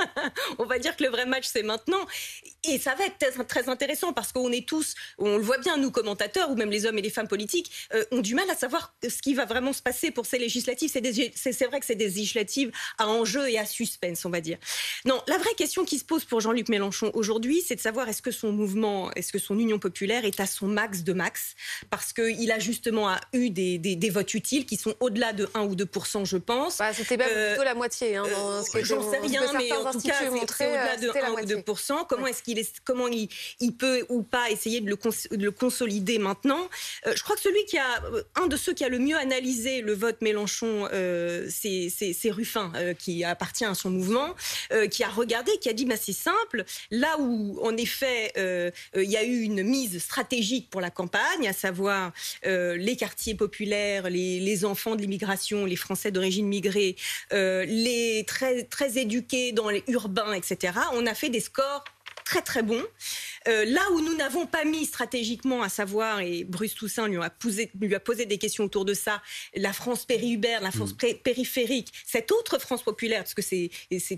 on 0.58 0.64
va 0.64 0.78
dire 0.78 0.96
que 0.96 1.04
le 1.04 1.10
vrai 1.10 1.26
match, 1.26 1.46
c'est 1.46 1.62
maintenant. 1.62 2.04
Et 2.68 2.78
ça 2.78 2.94
va 2.94 3.04
être 3.06 3.46
très 3.46 3.68
intéressant 3.68 4.12
parce 4.12 4.32
qu'on 4.32 4.50
est 4.50 4.66
tous, 4.66 4.94
on 5.18 5.37
le 5.37 5.42
voit 5.42 5.58
bien, 5.58 5.76
nous 5.76 5.90
commentateurs, 5.90 6.50
ou 6.50 6.56
même 6.56 6.70
les 6.70 6.87
hommes 6.87 6.98
et 6.98 7.02
les 7.02 7.10
femmes 7.10 7.28
politiques, 7.28 7.70
euh, 7.94 8.04
ont 8.10 8.20
du 8.20 8.34
mal 8.34 8.48
à 8.50 8.54
savoir 8.54 8.94
ce 9.02 9.22
qui 9.22 9.34
va 9.34 9.44
vraiment 9.44 9.72
se 9.72 9.82
passer 9.82 10.10
pour 10.10 10.26
ces 10.26 10.38
législatives. 10.38 10.90
C'est 10.90 11.66
vrai 11.66 11.80
que 11.80 11.87
c'est 11.87 11.94
des 11.94 12.08
législatives 12.08 12.72
à 12.98 13.06
enjeu 13.08 13.48
et 13.48 13.58
à 13.58 13.64
suspense, 13.64 14.25
on 14.25 14.30
va 14.30 14.40
dire. 14.40 14.58
Non, 15.04 15.22
la 15.28 15.38
vraie 15.38 15.54
question 15.56 15.84
qui 15.84 15.98
se 15.98 16.04
pose 16.04 16.25
pour 16.25 16.40
Jean-Luc 16.40 16.68
Mélenchon 16.68 17.10
aujourd'hui, 17.14 17.62
c'est 17.66 17.76
de 17.76 17.80
savoir 17.80 18.08
est-ce 18.08 18.22
que 18.22 18.30
son 18.30 18.52
mouvement, 18.52 19.10
est-ce 19.12 19.32
que 19.32 19.38
son 19.38 19.58
Union 19.58 19.78
populaire 19.78 20.25
est 20.25 20.40
à 20.40 20.46
son 20.46 20.66
max 20.66 21.04
de 21.04 21.12
max 21.12 21.54
Parce 21.90 22.12
qu'il 22.12 22.50
a 22.50 22.57
justement 22.60 23.08
a 23.08 23.20
eu 23.32 23.50
des, 23.50 23.78
des, 23.78 24.10
votes 24.10 24.34
utiles 24.34 24.66
qui 24.66 24.76
sont 24.76 24.94
au-delà 25.00 25.32
de 25.32 25.48
1 25.54 25.62
ou 25.62 25.74
2 25.74 25.88
je 26.24 26.36
pense. 26.36 26.78
Bah, 26.78 26.92
C'était 26.92 27.16
même 27.16 27.28
euh, 27.30 27.50
plutôt 27.50 27.64
la 27.64 27.74
moitié. 27.74 28.16
Hein, 28.16 28.24
euh, 28.26 28.62
J'en 28.82 29.10
sais 29.10 29.18
rien, 29.18 29.52
mais 29.56 29.72
en 29.72 29.90
tout 29.90 30.00
cas, 30.00 30.14
c'est 30.20 30.66
au-delà 30.66 30.96
de 30.96 31.10
1 31.10 31.42
ou 31.42 31.44
2 31.44 31.64
Comment 32.08 32.26
est-ce 32.26 32.42
qu'il 32.42 32.58
est, 32.58 32.80
comment 32.84 33.08
il, 33.08 33.28
il, 33.60 33.76
peut 33.76 34.04
ou 34.08 34.22
pas 34.22 34.50
essayer 34.50 34.80
de 34.80 34.88
le, 34.88 34.98
le 35.36 35.50
consolider 35.50 36.18
maintenant? 36.18 36.68
Euh, 37.06 37.12
Je 37.14 37.22
crois 37.22 37.36
que 37.36 37.42
celui 37.42 37.64
qui 37.66 37.78
a, 37.78 38.02
un 38.36 38.46
de 38.46 38.56
ceux 38.56 38.72
qui 38.72 38.84
a 38.84 38.88
le 38.88 38.98
mieux 38.98 39.16
analysé 39.16 39.80
le 39.80 39.94
vote 39.94 40.20
Mélenchon, 40.22 40.88
c'est 41.50 42.30
Ruffin, 42.30 42.72
qui 42.98 43.24
appartient 43.24 43.64
à 43.64 43.74
son 43.74 43.90
mouvement, 43.90 44.34
qui 44.90 45.04
a 45.04 45.08
regardé, 45.08 45.52
qui 45.58 45.68
a 45.68 45.72
dit, 45.72 45.84
bah, 45.84 45.96
c'est 46.00 46.12
simple, 46.12 46.64
là 46.90 47.16
où 47.18 47.58
en 47.62 47.76
effet 47.76 48.32
il 48.36 49.10
y 49.10 49.16
a 49.16 49.24
eu 49.24 49.40
une 49.42 49.62
mise 49.62 49.98
stratégique 49.98 50.70
pour 50.70 50.80
la 50.80 50.90
campagne, 50.90 51.46
à 51.46 51.52
savoir 51.52 52.12
euh, 52.48 52.76
les 52.76 52.96
quartiers 52.96 53.34
populaires, 53.34 54.08
les, 54.10 54.64
enfants 54.64 54.96
de 54.96 55.02
l'immigration, 55.02 55.64
les 55.64 55.76
Français 55.76 56.10
d'origine 56.10 56.46
migrée, 56.46 56.96
euh, 57.32 57.64
les 57.66 58.24
très, 58.26 58.64
très 58.64 58.98
éduqués 58.98 59.52
dans 59.52 59.68
les 59.68 59.84
urbains, 59.88 60.32
etc., 60.32 60.72
on 60.94 61.06
a 61.06 61.14
fait 61.14 61.28
des 61.28 61.40
scores 61.40 61.84
très 62.28 62.42
très 62.42 62.62
bons. 62.62 62.85
Euh, 63.49 63.64
là 63.64 63.80
où 63.92 64.02
nous 64.02 64.14
n'avons 64.14 64.44
pas 64.44 64.64
mis 64.66 64.85
stratégiquement, 64.85 65.62
à 65.62 65.70
savoir, 65.70 66.20
et 66.20 66.44
Bruce 66.44 66.75
Toussaint 66.75 67.08
lui 67.08 67.16
a, 67.16 67.30
posé, 67.30 67.70
lui 67.80 67.94
a 67.94 68.00
posé 68.00 68.26
des 68.26 68.37
questions 68.37 68.64
autour 68.64 68.85
de 68.85 68.92
ça, 68.92 69.23
la 69.56 69.73
France 69.73 70.04
périurbaine, 70.04 70.62
la 70.62 70.70
France 70.70 70.92
mm. 70.92 71.14
périphérique, 71.25 71.90
cette 72.04 72.30
autre 72.30 72.58
France 72.58 72.82
populaire, 72.82 73.20
parce 73.20 73.32
que 73.32 73.40
c'est 73.40 73.70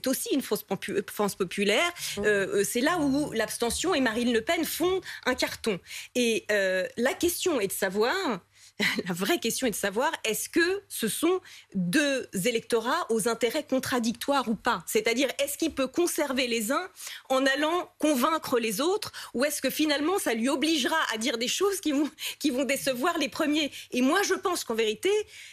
aussi 0.09 0.29
une 0.33 0.43
France, 0.43 0.67
France 1.07 1.37
populaire, 1.37 1.93
mm. 2.17 2.65
c'est 2.65 2.81
là 2.81 2.99
où 2.99 3.31
l'abstention 3.31 3.95
et 3.95 4.01
Marine 4.01 4.33
Le 4.33 4.41
Pen 4.41 4.65
font 4.65 5.01
un 5.25 5.37
carton. 5.37 5.79
Et 6.17 6.47
la 6.49 7.15
question 7.15 7.61
est 7.61 7.69
de 7.69 7.73
savoir 7.73 8.41
la 9.09 9.15
vraie 9.15 9.39
question 9.39 9.67
est 9.67 9.71
de 9.71 9.77
savoir 9.77 10.11
est-ce 10.25 10.49
que 10.49 10.83
ce 10.89 11.09
sont 11.09 11.41
deux 11.75 12.29
électorats 12.45 13.07
aux 13.11 13.29
intérêts 13.29 13.65
contradictoires 13.65 14.49
ou 14.49 14.55
pas? 14.55 14.83
C'est-à-dire, 14.87 15.29
est-ce 15.43 15.59
qu'il 15.59 15.75
peut 15.75 15.87
conserver 15.87 16.47
les 16.47 16.73
uns 16.73 16.89
en 17.29 17.45
allant 17.47 17.91
convaincre 17.99 18.59
les 18.59 18.81
autres 18.81 19.13
ou 19.35 19.45
est-ce 19.45 19.61
que 19.61 19.71
finalement 19.71 20.19
ça 20.19 20.35
lui 20.35 20.49
obligera 20.49 20.97
à 21.13 21.19
dire 21.19 21.39
des 21.39 21.49
choses 21.49 21.81
qui 21.81 21.93
vont, 21.93 22.11
qui 22.39 22.51
vont 22.51 22.65
décevoir 22.65 23.19
les 23.19 23.29
premiers? 23.29 23.71
Et 23.93 24.03
moi, 24.03 24.23
je 24.23 24.35
pense 24.35 24.65
qu'en 24.65 24.75
vérité, 24.75 25.11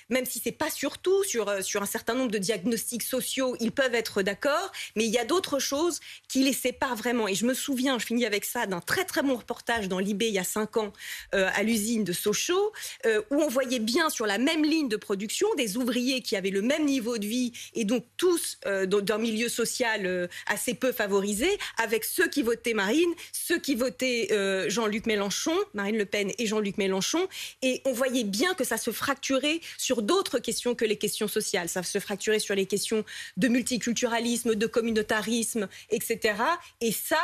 même 0.10 0.26
si 0.26 0.40
c'est 0.44 0.52
pas 0.52 0.70
surtout 0.70 1.24
sur, 1.24 1.50
euh, 1.50 1.62
sur 1.62 1.82
un 1.82 1.88
certain 1.88 2.14
nombre 2.14 2.32
de 2.32 2.38
diagnostics 2.38 3.04
sociaux, 3.04 3.56
ils 3.60 3.72
peuvent 3.72 3.96
être 3.96 4.22
d'accord, 4.22 4.72
mais 4.96 5.06
il 5.06 5.12
y 5.12 5.18
a 5.18 5.26
d'autres 5.26 5.60
choses 5.60 6.00
qui 6.28 6.44
les 6.44 6.54
séparent 6.54 6.96
vraiment. 6.96 7.28
Et 7.28 7.36
je 7.36 7.46
me 7.46 7.54
souviens, 7.54 8.00
je 8.00 8.06
finis 8.06 8.26
avec 8.26 8.46
ça, 8.46 8.66
d'un 8.66 8.82
très 8.82 9.06
très 9.06 9.22
bon 9.22 9.36
reportage 9.36 9.88
dans 9.88 10.00
l'IB 10.00 10.24
il 10.24 10.34
y 10.34 10.40
a 10.40 10.44
cinq 10.44 10.78
ans 10.78 10.94
euh, 11.36 11.50
à 11.54 11.64
l'usine 11.64 12.04
de 12.04 12.14
Sochaux. 12.14 12.72
Euh, 13.06 13.17
euh, 13.18 13.22
où 13.32 13.42
on 13.42 13.48
voyait 13.48 13.80
bien 13.80 14.10
sur 14.10 14.26
la 14.26 14.38
même 14.38 14.64
ligne 14.64 14.88
de 14.88 14.96
production 14.96 15.48
des 15.56 15.78
ouvriers 15.78 16.22
qui 16.22 16.36
avaient 16.36 16.50
le 16.50 16.62
même 16.62 16.86
niveau 16.86 17.18
de 17.18 17.26
vie 17.26 17.52
et 17.74 17.86
donc 17.86 18.06
tous 18.18 18.58
euh, 18.66 18.86
d'un 18.86 19.18
milieu 19.18 19.50
social 19.50 20.06
euh, 20.06 20.28
assez 20.48 20.74
peu 20.74 20.92
favorisé, 20.92 21.58
avec 21.78 22.04
ceux 22.04 22.28
qui 22.28 22.42
votaient 22.42 22.74
Marine, 22.74 23.10
ceux 23.32 23.60
qui 23.60 23.76
votaient 23.76 24.28
Jean-Luc 24.70 25.06
Mélenchon, 25.06 25.56
Marine 25.74 25.98
Le 25.98 26.06
Pen 26.06 26.32
et 26.38 26.46
Jean-Luc 26.46 26.78
Mélenchon, 26.78 27.28
et 27.62 27.82
on 27.86 27.92
voyait 27.92 28.24
bien 28.24 28.54
que 28.54 28.64
ça 28.64 28.78
se 28.78 28.92
fracturait 28.92 29.60
sur 29.78 30.02
d'autres 30.02 30.40
questions 30.40 30.76
que 30.76 30.86
les 30.86 30.98
questions 30.98 31.28
sociales. 31.28 31.70
Ça 31.70 31.84
se 31.84 32.00
fracturait 32.00 32.40
sur 32.40 32.56
les 32.56 32.66
questions 32.66 33.04
de 33.38 33.48
multiculturalisme, 33.48 34.56
de 34.56 34.68
communautarisme, 34.68 35.68
etc. 35.90 36.36
Et 36.82 36.92
ça, 36.92 37.20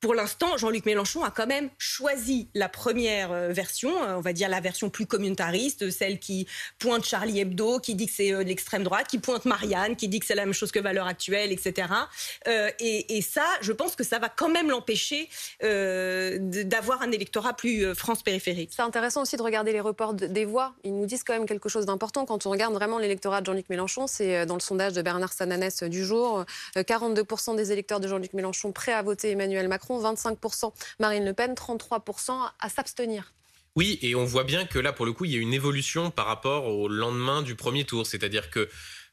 pour 0.00 0.14
l'instant, 0.14 0.56
Jean-Luc 0.56 0.86
Mélenchon 0.86 1.22
a 1.24 1.30
quand 1.30 1.46
même 1.46 1.68
choisi 1.76 2.48
la 2.54 2.70
première 2.70 3.32
euh, 3.32 3.48
version, 3.52 3.90
euh, 4.02 4.16
on 4.16 4.20
va 4.20 4.32
dire 4.32 4.48
la 4.48 4.60
version 4.60 4.88
plus 4.88 5.04
communautariste, 5.04 5.90
celle 5.90 6.18
qui 6.18 6.46
pointe 6.78 7.04
Charlie 7.04 7.40
Hebdo, 7.40 7.80
qui 7.80 7.94
dit 7.94 8.06
que 8.06 8.12
c'est 8.12 8.32
euh, 8.32 8.42
l'extrême 8.42 8.82
droite, 8.82 9.08
qui 9.08 9.18
pointe 9.18 9.44
Marianne, 9.44 9.96
qui 9.96 10.08
dit 10.08 10.18
que 10.18 10.26
c'est 10.26 10.34
la 10.34 10.46
même 10.46 10.54
chose 10.54 10.72
que 10.72 10.78
Valeurs 10.78 11.06
Actuelles, 11.06 11.52
etc. 11.52 11.88
et, 12.46 13.20
ça, 13.22 13.44
je 13.60 13.72
pense 13.72 13.94
que 13.94 14.02
ça 14.04 14.18
va 14.18 14.28
quand 14.28 14.48
même 14.48 14.70
l'empêcher 14.70 15.28
d'avoir 15.60 17.02
un 17.02 17.12
électorat 17.12 17.54
plus 17.54 17.94
France 17.94 18.22
périphérique. 18.22 18.70
C'est 18.74 18.82
intéressant 18.82 19.22
aussi 19.22 19.36
de 19.36 19.42
regarder 19.42 19.72
les 19.72 19.80
reports 19.80 20.14
des 20.14 20.44
voix. 20.44 20.72
Ils 20.84 20.94
nous 20.96 21.06
disent 21.06 21.22
quand 21.22 21.34
même 21.34 21.46
quelque 21.46 21.68
chose 21.68 21.86
d'important. 21.86 22.24
Quand 22.24 22.46
on 22.46 22.50
regarde 22.50 22.72
vraiment 22.72 22.98
l'électorat 22.98 23.40
de 23.40 23.46
Jean-Luc 23.46 23.68
Mélenchon, 23.68 24.06
c'est 24.06 24.46
dans 24.46 24.54
le 24.54 24.60
sondage 24.60 24.94
de 24.94 25.02
Bernard 25.02 25.32
Sananès 25.32 25.82
du 25.82 26.04
jour, 26.04 26.44
42% 26.76 27.56
des 27.56 27.72
électeurs 27.72 28.00
de 28.00 28.08
Jean-Luc 28.08 28.32
Mélenchon 28.32 28.72
prêts 28.72 28.92
à 28.92 29.02
voter 29.02 29.30
Emmanuel 29.32 29.68
Macron 29.68 29.89
25% 29.98 30.72
Marine 30.98 31.24
Le 31.24 31.32
Pen, 31.32 31.54
33% 31.54 32.32
à 32.58 32.68
s'abstenir. 32.68 33.32
Oui, 33.76 33.98
et 34.02 34.14
on 34.14 34.24
voit 34.24 34.44
bien 34.44 34.66
que 34.66 34.78
là, 34.78 34.92
pour 34.92 35.06
le 35.06 35.12
coup, 35.12 35.24
il 35.24 35.32
y 35.32 35.36
a 35.36 35.40
une 35.40 35.54
évolution 35.54 36.10
par 36.10 36.26
rapport 36.26 36.66
au 36.66 36.88
lendemain 36.88 37.42
du 37.42 37.54
premier 37.54 37.84
tour. 37.84 38.04
C'est-à-dire 38.06 38.50
que 38.50 38.68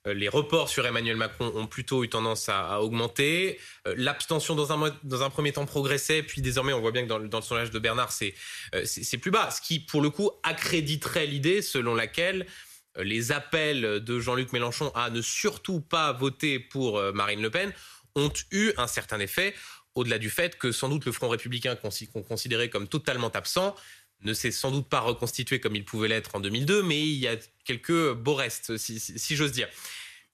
euh, 0.07 0.13
les 0.13 0.29
reports 0.29 0.69
sur 0.69 0.85
Emmanuel 0.85 1.15
Macron 1.15 1.51
ont 1.55 1.67
plutôt 1.67 2.03
eu 2.03 2.09
tendance 2.09 2.49
à, 2.49 2.81
augmenter. 2.81 3.59
Euh, 3.87 3.93
l'abstention, 3.97 4.55
dans 4.55 4.71
un, 4.71 5.29
premier 5.29 5.51
temps, 5.51 5.65
progressait. 5.65 6.23
Puis 6.23 6.41
désormais, 6.41 6.73
on 6.73 6.81
voit 6.81 6.91
bien 6.91 7.03
que 7.03 7.07
dans, 7.07 7.19
dans 7.19 7.37
le 7.37 7.43
sondage 7.43 7.71
de 7.71 7.79
Bernard, 7.79 8.11
euh, 8.73 8.81
c'est 8.85 9.17
plus 9.17 9.31
bas. 9.31 9.51
Ce 9.51 9.61
qui, 9.61 9.79
pour 9.79 10.01
le 10.01 10.09
coup, 10.09 10.31
accréditerait 10.43 11.27
l'idée 11.27 11.61
selon 11.61 11.93
laquelle 11.93 12.47
les 12.99 13.31
appels 13.31 14.03
de 14.03 14.19
Jean-Luc 14.19 14.53
Mélenchon 14.53 14.91
à 14.95 15.11
ne 15.11 15.21
surtout 15.21 15.81
pas 15.81 16.13
voter 16.13 16.57
pour 16.57 16.99
Marine 17.13 17.43
Le 17.43 17.51
Pen 17.51 17.71
ont 18.15 18.33
eu 18.51 18.71
un 18.77 18.87
certain 18.87 19.19
effet 19.19 19.53
au-delà 19.97 20.17
du 20.19 20.29
fait 20.29 20.57
que 20.57 20.71
sans 20.71 20.89
doute 20.89 21.05
le 21.05 21.11
Front 21.11 21.29
républicain 21.29 21.75
qu'on 21.75 22.23
considérait 22.23 22.69
comme 22.69 22.87
totalement 22.87 23.29
absent 23.29 23.75
ne 24.23 24.33
s'est 24.33 24.51
sans 24.51 24.71
doute 24.71 24.87
pas 24.87 24.99
reconstitué 24.99 25.59
comme 25.59 25.75
il 25.75 25.85
pouvait 25.85 26.07
l'être 26.07 26.35
en 26.35 26.39
2002, 26.39 26.83
mais 26.83 27.01
il 27.01 27.17
y 27.17 27.27
a 27.27 27.35
quelques 27.65 28.13
beaux 28.13 28.33
restes, 28.33 28.77
si 28.77 29.35
j'ose 29.35 29.51
dire. 29.51 29.67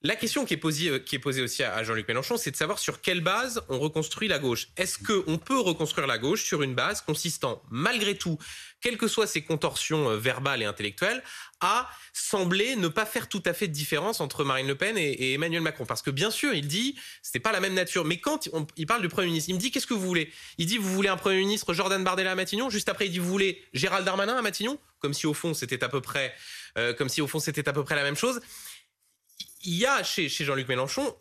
La 0.06 0.18
question 0.18 0.44
qui 0.44 0.54
est 0.54 0.58
posée, 0.58 0.90
euh, 0.90 1.00
qui 1.00 1.16
est 1.16 1.20
posée 1.20 1.42
aussi 1.42 1.64
à 1.64 1.82
Jean-Luc 1.82 2.06
Mélenchon, 2.10 2.36
c'est 2.36 2.52
de 2.52 2.58
savoir 2.58 2.78
sur 2.78 3.00
quelle 3.00 3.22
base 3.22 3.64
on 3.70 3.80
reconstruit 3.80 4.28
la 4.28 4.38
gauche. 4.38 4.68
Est-ce 4.76 4.98
qu'on 5.00 5.38
peut 5.38 5.58
reconstruire 5.58 6.08
la 6.08 6.18
gauche 6.18 6.44
sur 6.44 6.62
une 6.62 6.76
base 6.76 7.00
consistant, 7.00 7.64
malgré 7.72 8.18
tout, 8.18 8.38
quelles 8.82 8.98
que 8.98 9.08
soient 9.08 9.28
ses 9.28 9.44
contorsions 9.44 10.10
euh, 10.10 10.18
verbales 10.18 10.62
et 10.62 10.66
intellectuelles, 10.66 11.24
à 11.62 11.90
sembler 12.12 12.76
ne 12.76 12.90
pas 12.90 13.06
faire 13.06 13.30
tout 13.30 13.42
à 13.46 13.54
fait 13.54 13.70
de 13.70 13.72
différence 13.72 14.20
entre 14.20 14.44
Marine 14.44 14.68
Le 14.68 14.76
Pen 14.76 14.98
et, 14.98 15.36
Emmanuel 15.36 15.62
Macron? 15.62 15.86
Parce 15.86 16.02
que 16.02 16.12
bien 16.12 16.32
sûr, 16.32 16.54
il 16.54 16.68
dit, 16.68 17.00
c'était 17.22 17.40
pas 17.40 17.54
la 17.54 17.62
même 17.62 17.74
nature. 17.74 18.04
Mais 18.04 18.18
quand 18.18 18.50
il 18.76 18.86
parle 18.86 19.04
du 19.04 19.08
Premier 19.08 19.28
ministre, 19.28 19.52
il 19.52 19.56
me 19.56 19.60
dit, 19.60 19.72
qu'est-ce 19.72 19.88
que 19.88 19.94
vous 19.94 20.06
voulez? 20.06 20.34
Il 20.58 20.66
dit, 20.66 20.78
vous 20.78 20.94
voulez 20.94 21.08
un 21.08 21.16
Premier 21.16 21.38
ministre 21.38 21.74
Jordan 21.74 22.04
Bardella 22.04 22.34
à 22.34 22.36
Matignon? 22.36 22.70
Juste 22.70 22.90
après, 22.90 23.06
il 23.06 23.12
dit, 23.12 23.20
vous 23.20 23.30
voulez 23.30 23.64
Gérald 23.72 24.06
Darmanin 24.06 24.36
à 24.36 24.42
Matignon? 24.42 24.78
Comme 25.00 25.14
si 25.14 25.28
au 25.28 25.34
fond, 25.34 25.54
c'était 25.54 25.82
à 25.82 25.88
peu 25.88 26.02
près, 26.02 26.34
euh, 26.78 26.94
comme 26.94 27.08
si 27.08 27.22
au 27.22 27.28
fond, 27.28 27.40
c'était 27.40 27.70
à 27.70 27.74
peu 27.74 27.86
près 27.86 27.96
la 27.96 28.04
même 28.04 28.18
chose 28.18 28.42
il 29.64 29.76
y 29.76 29.86
a 29.86 30.04
chez, 30.04 30.30
Jean-Luc 30.30 30.68
Mélenchon 30.68 31.16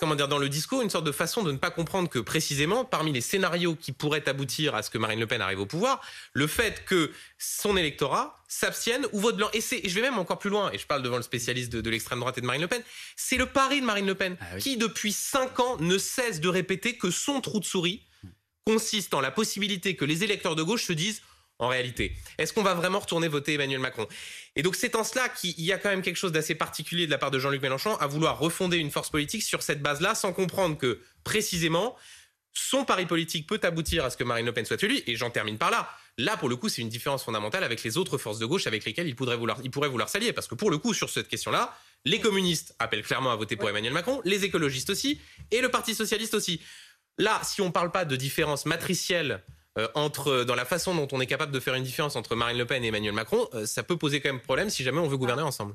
comment 0.00 0.14
dire, 0.14 0.28
dans 0.28 0.38
le 0.38 0.48
discours, 0.48 0.80
une 0.80 0.88
sorte 0.88 1.04
de 1.04 1.12
façon 1.12 1.42
de 1.42 1.52
ne 1.52 1.58
pas 1.58 1.70
comprendre 1.70 2.08
que 2.08 2.18
précisément, 2.18 2.86
parmi 2.86 3.12
les 3.12 3.20
scénarios 3.20 3.76
qui 3.76 3.92
pourraient 3.92 4.26
aboutir 4.30 4.74
à 4.74 4.82
ce 4.82 4.88
que 4.88 4.96
Marine 4.96 5.20
Le 5.20 5.26
Pen 5.26 5.42
arrive 5.42 5.60
au 5.60 5.66
pouvoir, 5.66 6.00
le 6.32 6.46
fait 6.46 6.86
que 6.86 7.12
son 7.38 7.76
électorat 7.76 8.42
s'abstienne 8.48 9.06
ou 9.12 9.20
vote 9.20 9.36
blanc. 9.36 9.50
Et, 9.52 9.60
je 9.60 9.94
vais 9.94 10.00
même 10.00 10.18
encore 10.18 10.38
plus 10.38 10.48
loin, 10.48 10.72
et 10.72 10.78
je 10.78 10.86
parle 10.86 11.02
devant 11.02 11.18
le 11.18 11.22
spécialiste 11.22 11.70
de, 11.70 11.90
l'extrême 11.90 12.18
droite 12.18 12.38
et 12.38 12.40
de 12.40 12.46
Marine 12.46 12.62
Le 12.62 12.68
Pen, 12.68 12.82
c'est 13.14 13.36
le 13.36 13.44
pari 13.44 13.82
de 13.82 13.84
Marine 13.84 14.06
Le 14.06 14.14
Pen, 14.14 14.38
ah 14.40 14.56
qui 14.58 14.78
depuis 14.78 15.12
cinq 15.12 15.60
ans 15.60 15.76
ne 15.78 15.98
cesse 15.98 16.40
de 16.40 16.48
répéter 16.48 16.96
que 16.96 17.10
son 17.10 17.42
trou 17.42 17.60
de 17.60 17.66
souris 17.66 18.02
consiste 18.64 19.12
en 19.12 19.20
la 19.20 19.30
possibilité 19.30 19.96
que 19.96 20.06
les 20.06 20.24
électeurs 20.24 20.56
de 20.56 20.62
gauche 20.62 20.84
se 20.84 20.94
disent 20.94 21.20
en 21.60 21.68
réalité 21.68 22.16
Est-ce 22.38 22.52
qu'on 22.52 22.62
va 22.62 22.74
vraiment 22.74 22.98
retourner 22.98 23.28
voter 23.28 23.54
Emmanuel 23.54 23.78
Macron? 23.78 24.08
Et 24.56 24.62
donc 24.62 24.74
c'est 24.74 24.96
en 24.96 25.04
cela 25.04 25.28
qu'il 25.28 25.60
y 25.60 25.72
a 25.72 25.78
quand 25.78 25.90
même 25.90 26.02
quelque 26.02 26.16
chose 26.16 26.32
d'assez 26.32 26.56
particulier 26.56 27.06
de 27.06 27.10
la 27.12 27.18
part 27.18 27.30
de 27.30 27.38
Jean-Luc 27.38 27.62
Mélenchon 27.62 27.94
à 27.96 28.08
vouloir 28.08 28.38
refonder 28.38 28.78
une 28.78 28.90
force 28.90 29.10
politique 29.10 29.42
sur 29.42 29.62
cette 29.62 29.80
base-là 29.80 30.14
sans 30.16 30.32
comprendre 30.32 30.76
que 30.76 31.00
précisément 31.22 31.96
son 32.52 32.84
pari 32.84 33.06
politique 33.06 33.46
peut 33.46 33.60
aboutir 33.62 34.04
à 34.04 34.10
ce 34.10 34.16
que 34.16 34.24
Marine 34.24 34.46
Le 34.46 34.52
Pen 34.52 34.64
soit 34.64 34.82
élue. 34.82 35.00
Et 35.06 35.16
j'en 35.16 35.30
termine 35.30 35.58
par 35.58 35.70
là. 35.70 35.88
Là, 36.18 36.36
pour 36.36 36.48
le 36.48 36.56
coup, 36.56 36.68
c'est 36.68 36.82
une 36.82 36.88
différence 36.88 37.24
fondamentale 37.24 37.64
avec 37.64 37.82
les 37.82 37.96
autres 37.96 38.18
forces 38.18 38.38
de 38.38 38.46
gauche 38.46 38.66
avec 38.66 38.84
lesquelles 38.84 39.06
il 39.06 39.14
pourrait 39.14 39.36
vouloir, 39.36 39.58
il 39.62 39.70
pourrait 39.70 39.88
vouloir 39.88 40.08
s'allier. 40.08 40.32
Parce 40.32 40.48
que 40.48 40.54
pour 40.54 40.70
le 40.70 40.78
coup, 40.78 40.92
sur 40.92 41.08
cette 41.08 41.28
question-là, 41.28 41.76
les 42.04 42.20
communistes 42.20 42.74
appellent 42.78 43.02
clairement 43.02 43.30
à 43.30 43.36
voter 43.36 43.56
pour 43.56 43.68
Emmanuel 43.68 43.92
Macron, 43.92 44.20
les 44.24 44.44
écologistes 44.44 44.90
aussi, 44.90 45.20
et 45.50 45.60
le 45.60 45.70
Parti 45.70 45.94
socialiste 45.94 46.34
aussi. 46.34 46.60
Là, 47.18 47.40
si 47.44 47.60
on 47.60 47.66
ne 47.66 47.72
parle 47.72 47.92
pas 47.92 48.04
de 48.04 48.16
différence 48.16 48.66
matricielle 48.66 49.42
euh, 49.78 49.88
entre, 49.94 50.44
dans 50.44 50.54
la 50.54 50.64
façon 50.64 50.94
dont 50.94 51.08
on 51.12 51.20
est 51.20 51.26
capable 51.26 51.52
de 51.52 51.60
faire 51.60 51.74
une 51.74 51.84
différence 51.84 52.16
entre 52.16 52.34
Marine 52.34 52.58
Le 52.58 52.66
Pen 52.66 52.82
et 52.84 52.88
Emmanuel 52.88 53.12
Macron, 53.12 53.48
euh, 53.54 53.66
ça 53.66 53.82
peut 53.82 53.96
poser 53.96 54.20
quand 54.20 54.30
même 54.30 54.40
problème 54.40 54.70
si 54.70 54.82
jamais 54.82 54.98
on 54.98 55.06
veut 55.06 55.16
gouverner 55.16 55.42
ensemble. 55.42 55.74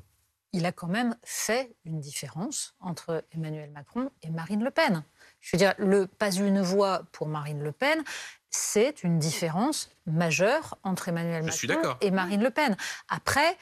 Il 0.52 0.64
a 0.64 0.72
quand 0.72 0.86
même 0.86 1.16
fait 1.24 1.74
une 1.84 2.00
différence 2.00 2.74
entre 2.80 3.24
Emmanuel 3.32 3.70
Macron 3.70 4.10
et 4.22 4.30
Marine 4.30 4.62
Le 4.62 4.70
Pen. 4.70 5.04
Je 5.40 5.56
veux 5.56 5.58
dire, 5.58 5.74
le 5.78 6.06
pas 6.06 6.30
une 6.30 6.62
voix 6.62 7.02
pour 7.12 7.26
Marine 7.26 7.62
Le 7.62 7.72
Pen, 7.72 8.02
c'est 8.50 9.02
une 9.02 9.18
différence 9.18 9.90
majeure 10.06 10.78
entre 10.82 11.08
Emmanuel 11.08 11.44
Macron 11.44 11.96
et 12.00 12.10
Marine 12.10 12.42
Le 12.42 12.50
Pen. 12.50 12.76
Après, 13.08 13.56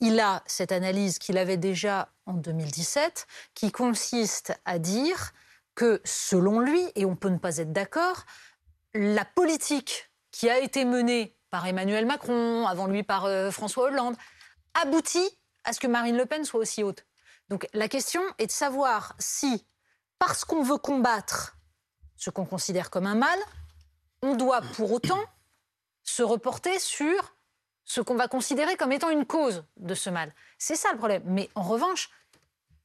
il 0.00 0.18
a 0.18 0.42
cette 0.46 0.72
analyse 0.72 1.18
qu'il 1.18 1.36
avait 1.36 1.58
déjà 1.58 2.08
en 2.26 2.34
2017, 2.34 3.26
qui 3.54 3.70
consiste 3.70 4.58
à 4.64 4.78
dire 4.78 5.32
que, 5.74 6.00
selon 6.04 6.60
lui, 6.60 6.80
et 6.94 7.04
on 7.04 7.16
peut 7.16 7.28
ne 7.28 7.38
pas 7.38 7.58
être 7.58 7.72
d'accord, 7.72 8.24
la 8.94 9.24
politique 9.24 10.10
qui 10.30 10.48
a 10.48 10.58
été 10.58 10.84
menée 10.84 11.36
par 11.50 11.66
Emmanuel 11.66 12.06
Macron, 12.06 12.66
avant 12.66 12.86
lui 12.86 13.02
par 13.02 13.24
euh, 13.24 13.50
François 13.50 13.84
Hollande, 13.84 14.16
aboutit 14.74 15.28
à 15.64 15.72
ce 15.72 15.80
que 15.80 15.86
Marine 15.86 16.16
Le 16.16 16.26
Pen 16.26 16.44
soit 16.44 16.60
aussi 16.60 16.82
haute. 16.82 17.04
Donc 17.48 17.66
la 17.72 17.88
question 17.88 18.22
est 18.38 18.46
de 18.46 18.52
savoir 18.52 19.14
si, 19.18 19.66
parce 20.18 20.44
qu'on 20.44 20.62
veut 20.62 20.78
combattre 20.78 21.56
ce 22.16 22.30
qu'on 22.30 22.44
considère 22.44 22.90
comme 22.90 23.06
un 23.06 23.14
mal, 23.14 23.38
on 24.22 24.36
doit 24.36 24.60
pour 24.60 24.92
autant 24.92 25.22
se 26.02 26.22
reporter 26.22 26.78
sur 26.78 27.34
ce 27.84 28.00
qu'on 28.00 28.14
va 28.14 28.28
considérer 28.28 28.76
comme 28.76 28.92
étant 28.92 29.10
une 29.10 29.26
cause 29.26 29.64
de 29.76 29.94
ce 29.94 30.10
mal. 30.10 30.32
C'est 30.58 30.76
ça 30.76 30.92
le 30.92 30.98
problème. 30.98 31.22
Mais 31.26 31.48
en 31.54 31.62
revanche, 31.62 32.10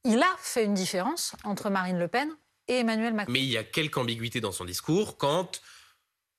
il 0.04 0.20
a 0.20 0.36
fait 0.38 0.64
une 0.64 0.74
différence 0.74 1.36
entre 1.44 1.70
Marine 1.70 1.98
Le 1.98 2.08
Pen 2.08 2.30
et 2.66 2.80
Emmanuel 2.80 3.14
Macron. 3.14 3.32
Mais 3.32 3.40
il 3.40 3.50
y 3.50 3.58
a 3.58 3.64
quelque 3.64 3.98
ambiguïté 3.98 4.40
dans 4.40 4.52
son 4.52 4.64
discours 4.64 5.16
quand 5.16 5.60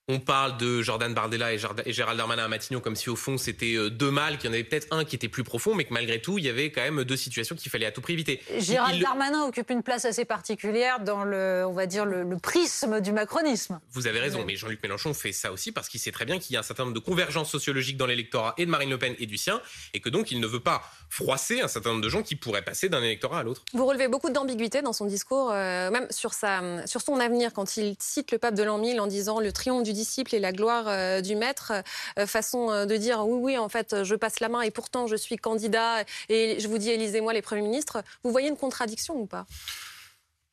on 0.08 0.20
parle 0.20 0.56
de 0.56 0.80
Jordan 0.80 1.12
Bardella 1.12 1.52
et 1.52 1.58
Gérald 1.92 2.16
Darmanin 2.16 2.44
à 2.44 2.48
Matignon 2.48 2.80
comme 2.80 2.96
si 2.96 3.10
au 3.10 3.16
fond 3.16 3.36
c'était 3.36 3.74
euh, 3.74 3.90
deux 3.90 4.10
mâles, 4.10 4.38
qu'il 4.38 4.48
y 4.48 4.50
en 4.50 4.54
avait 4.54 4.64
peut-être 4.64 4.86
un 4.90 5.04
qui 5.04 5.16
était 5.16 5.28
plus 5.28 5.44
profond, 5.44 5.74
mais 5.74 5.84
que 5.84 5.92
malgré 5.92 6.20
tout 6.20 6.38
il 6.38 6.44
y 6.44 6.48
avait 6.48 6.72
quand 6.72 6.80
même 6.80 7.04
deux 7.04 7.16
situations 7.16 7.54
qu'il 7.54 7.70
fallait 7.70 7.86
à 7.86 7.92
tout 7.92 8.00
prix 8.00 8.14
éviter. 8.14 8.40
Gérald 8.56 9.00
Darmanin 9.02 9.44
occupe 9.44 9.70
une 9.70 9.82
place 9.82 10.06
assez 10.06 10.24
particulière 10.24 11.00
dans 11.00 11.24
le, 11.24 11.64
on 11.66 11.72
va 11.72 11.86
dire 11.86 12.06
le, 12.06 12.38
prisme 12.38 13.00
du 13.00 13.12
macronisme. 13.12 13.80
Vous 13.90 14.06
avez 14.06 14.20
raison, 14.20 14.44
mais 14.46 14.54
Jean-Luc 14.54 14.80
Mélenchon 14.82 15.12
fait 15.12 15.32
ça 15.32 15.52
aussi 15.52 15.72
parce 15.72 15.88
qu'il 15.88 15.98
sait 16.00 16.12
très 16.12 16.24
bien 16.24 16.38
qu'il 16.38 16.54
y 16.54 16.56
a 16.56 16.60
un 16.60 16.62
certain 16.62 16.84
nombre 16.84 16.94
de 16.94 17.00
convergences 17.00 17.50
sociologiques 17.50 17.96
dans 17.96 18.06
l'électorat 18.06 18.54
et 18.56 18.64
de 18.64 18.70
Marine 18.70 18.90
Le 18.90 18.98
Pen 18.98 19.14
et 19.18 19.26
du 19.26 19.36
sien, 19.36 19.60
et 19.92 20.00
que 20.00 20.08
donc 20.08 20.30
il 20.30 20.40
ne 20.40 20.46
veut 20.46 20.60
pas 20.60 20.82
froisser 21.10 21.60
un 21.60 21.68
certain 21.68 21.90
nombre 21.90 22.02
de 22.02 22.08
gens 22.08 22.22
qui 22.22 22.36
pourraient 22.36 22.62
passer 22.62 22.88
d'un 22.88 23.02
électorat 23.02 23.40
à 23.40 23.42
l'autre. 23.42 23.64
Vous 23.74 23.84
relevez 23.84 24.08
beaucoup 24.08 24.30
d'ambiguïté 24.30 24.80
dans 24.80 24.92
son 24.92 25.06
discours, 25.06 25.50
euh, 25.50 25.90
même 25.90 26.06
sur, 26.10 26.32
sa, 26.32 26.86
sur 26.86 27.02
son 27.02 27.18
avenir, 27.18 27.52
quand 27.52 27.76
il 27.76 27.96
cite 27.98 28.30
le 28.30 28.38
pape 28.38 28.54
de 28.54 28.62
l'an 28.62 28.78
1000 28.78 29.00
en 29.00 29.06
disant 29.06 29.40
le 29.40 29.52
triomphe 29.52 29.82
du 29.82 29.92
disciple 29.98 30.34
et 30.34 30.38
la 30.38 30.52
gloire 30.52 30.84
euh, 30.86 31.20
du 31.20 31.34
maître, 31.34 31.72
euh, 32.18 32.26
façon 32.26 32.86
de 32.86 32.96
dire 32.96 33.26
oui, 33.26 33.38
oui, 33.42 33.58
en 33.58 33.68
fait, 33.68 34.04
je 34.04 34.14
passe 34.14 34.40
la 34.40 34.48
main 34.48 34.60
et 34.60 34.70
pourtant 34.70 35.06
je 35.06 35.16
suis 35.16 35.36
candidat 35.36 36.04
et 36.28 36.60
je 36.60 36.68
vous 36.68 36.78
dis, 36.78 36.90
élisez-moi 36.90 37.32
les 37.32 37.42
premiers 37.42 37.62
ministres. 37.62 38.02
Vous 38.22 38.30
voyez 38.30 38.48
une 38.48 38.56
contradiction 38.56 39.14
ou 39.20 39.26
pas? 39.26 39.46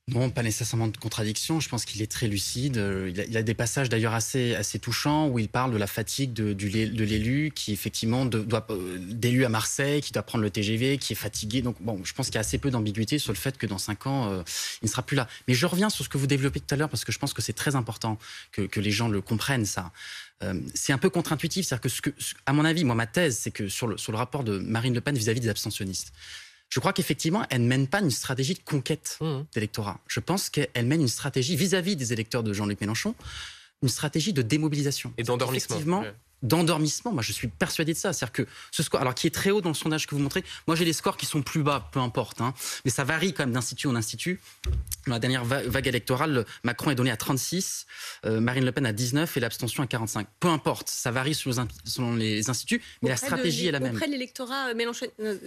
Non, 0.07 0.29
pas 0.29 0.43
nécessairement 0.43 0.87
de 0.87 0.97
contradiction. 0.97 1.59
Je 1.59 1.67
pense 1.67 1.83
qu'il 1.83 2.03
est 2.03 2.11
très 2.11 2.27
lucide. 2.27 2.77
Euh, 2.77 3.11
il 3.27 3.35
a, 3.37 3.41
des 3.41 3.55
passages 3.55 3.89
d'ailleurs 3.89 4.13
assez, 4.13 4.53
assez 4.53 4.77
touchants 4.77 5.29
où 5.29 5.39
il 5.39 5.49
parle 5.49 5.73
de 5.73 5.77
la 5.77 5.87
fatigue 5.87 6.31
de, 6.31 6.53
de 6.53 7.03
l'élu 7.03 7.51
qui 7.55 7.73
effectivement 7.73 8.23
doit 8.27 8.67
euh, 8.69 8.99
d'élu 8.99 9.45
à 9.45 9.49
Marseille, 9.49 10.01
qui 10.01 10.11
doit 10.11 10.21
prendre 10.21 10.43
le 10.43 10.51
TGV, 10.51 10.99
qui 10.99 11.13
est 11.13 11.15
fatigué. 11.15 11.63
Donc 11.63 11.81
bon, 11.81 12.03
je 12.03 12.13
pense 12.13 12.27
qu'il 12.27 12.35
y 12.35 12.37
a 12.37 12.41
assez 12.41 12.59
peu 12.59 12.69
d'ambiguïté 12.69 13.17
sur 13.17 13.33
le 13.33 13.37
fait 13.37 13.57
que 13.57 13.65
dans 13.65 13.79
cinq 13.79 14.05
ans, 14.05 14.31
euh, 14.31 14.43
il 14.83 14.85
ne 14.85 14.91
sera 14.91 15.01
plus 15.01 15.15
là. 15.15 15.27
Mais 15.47 15.55
je 15.55 15.65
reviens 15.65 15.89
sur 15.89 16.05
ce 16.05 16.09
que 16.09 16.19
vous 16.19 16.27
développez 16.27 16.59
tout 16.59 16.75
à 16.75 16.77
l'heure 16.77 16.89
parce 16.89 17.03
que 17.03 17.11
je 17.11 17.17
pense 17.17 17.33
que 17.33 17.41
c'est 17.41 17.53
très 17.53 17.75
important 17.75 18.19
que, 18.51 18.61
que, 18.61 18.79
les 18.79 18.91
gens 18.91 19.07
le 19.07 19.21
comprennent 19.21 19.65
ça. 19.65 19.91
c'est 20.75 20.93
un 20.93 20.99
peu 20.99 21.09
contre-intuitif, 21.09 21.65
c'est-à-dire 21.65 21.81
que, 21.81 21.89
ce 21.89 22.01
que, 22.03 22.11
à 22.45 22.53
mon 22.53 22.63
avis, 22.63 22.83
moi 22.83 22.93
ma 22.93 23.07
thèse, 23.07 23.39
c'est 23.39 23.49
que 23.49 23.69
sur 23.69 23.87
le, 23.87 23.97
sur 23.97 24.11
le 24.11 24.19
rapport 24.19 24.43
de 24.43 24.59
Marine 24.59 24.93
Le 24.93 25.01
Pen 25.01 25.17
vis 25.17 25.29
à 25.29 25.33
-vis 25.33 25.39
des 25.39 25.49
abstentionnistes 25.49 26.13
je 26.69 26.80
crois 26.80 26.93
qu'effectivement, 26.93 27.45
elle 27.49 27.63
ne 27.63 27.67
mène 27.67 27.88
pas 27.88 28.01
une 28.01 28.12
stratégie 28.12 28.54
de 28.54 28.60
conquête 28.60 29.17
mmh. 29.21 29.41
d'électorat. 29.54 29.99
Je 30.08 30.19
pense 30.19 30.49
qu'elle 30.49 30.86
mène 30.86 31.01
une 31.01 31.08
stratégie 31.08 31.56
vis-à-vis 31.56 31.95
des 31.95 32.13
électeurs 32.13 32.43
de 32.43 32.54
Jean-Luc 32.54 32.82
Mélenchon, 32.82 33.15
une 33.82 33.89
stratégie 33.89 34.34
de 34.34 34.41
démobilisation. 34.41 35.13
Et 35.17 35.23
d'endormissement. 35.23 35.75
Effectivement, 35.75 36.04
d'endormissement. 36.45 37.12
Moi, 37.12 37.23
je 37.23 37.32
suis 37.32 37.47
persuadé 37.47 37.93
de 37.93 37.97
ça. 37.97 38.13
C'est-à-dire 38.13 38.34
que 38.34 38.47
ce 38.71 38.84
score, 38.84 39.01
alors 39.01 39.15
qui 39.15 39.28
est 39.28 39.32
très 39.32 39.51
haut 39.51 39.62
dans 39.62 39.69
le 39.69 39.75
sondage 39.75 40.08
que 40.08 40.15
vous 40.15 40.21
montrez, 40.21 40.43
moi 40.67 40.75
j'ai 40.75 40.86
des 40.86 40.93
scores 40.93 41.17
qui 41.17 41.25
sont 41.25 41.41
plus 41.41 41.63
bas, 41.63 41.89
peu 41.91 41.99
importe, 41.99 42.41
hein. 42.41 42.54
mais 42.84 42.91
ça 42.91 43.04
varie 43.04 43.34
quand 43.34 43.43
même 43.43 43.54
d'institut 43.54 43.88
en 43.88 43.95
institut. 43.95 44.39
Dans 45.08 45.13
la 45.13 45.19
dernière 45.19 45.43
vague 45.45 45.88
électorale, 45.88 46.45
Macron 46.63 46.91
est 46.91 46.95
donné 46.95 47.12
à 47.12 47.17
36, 47.17 47.86
euh, 48.25 48.39
Marine 48.39 48.65
Le 48.65 48.71
Pen 48.71 48.86
à 48.86 48.93
19 48.93 49.36
et 49.38 49.39
l'abstention 49.39 49.84
à 49.84 49.88
45. 49.88 50.28
Peu 50.39 50.47
importe, 50.47 50.89
ça 50.89 51.12
varie 51.12 51.36
selon 51.36 52.15
les, 52.15 52.49
instituts, 52.49 52.82
mais 53.01 53.10
la 53.10 53.17
stratégie 53.17 53.67
est 53.67 53.71
la 53.71 53.80
même. 53.80 53.95
Auprès 53.95 54.08
de 54.08 54.12
l'électorat 54.12 54.69
euh, 54.69 54.75
Mélenchon, 54.75 55.08
euh, 55.19 55.38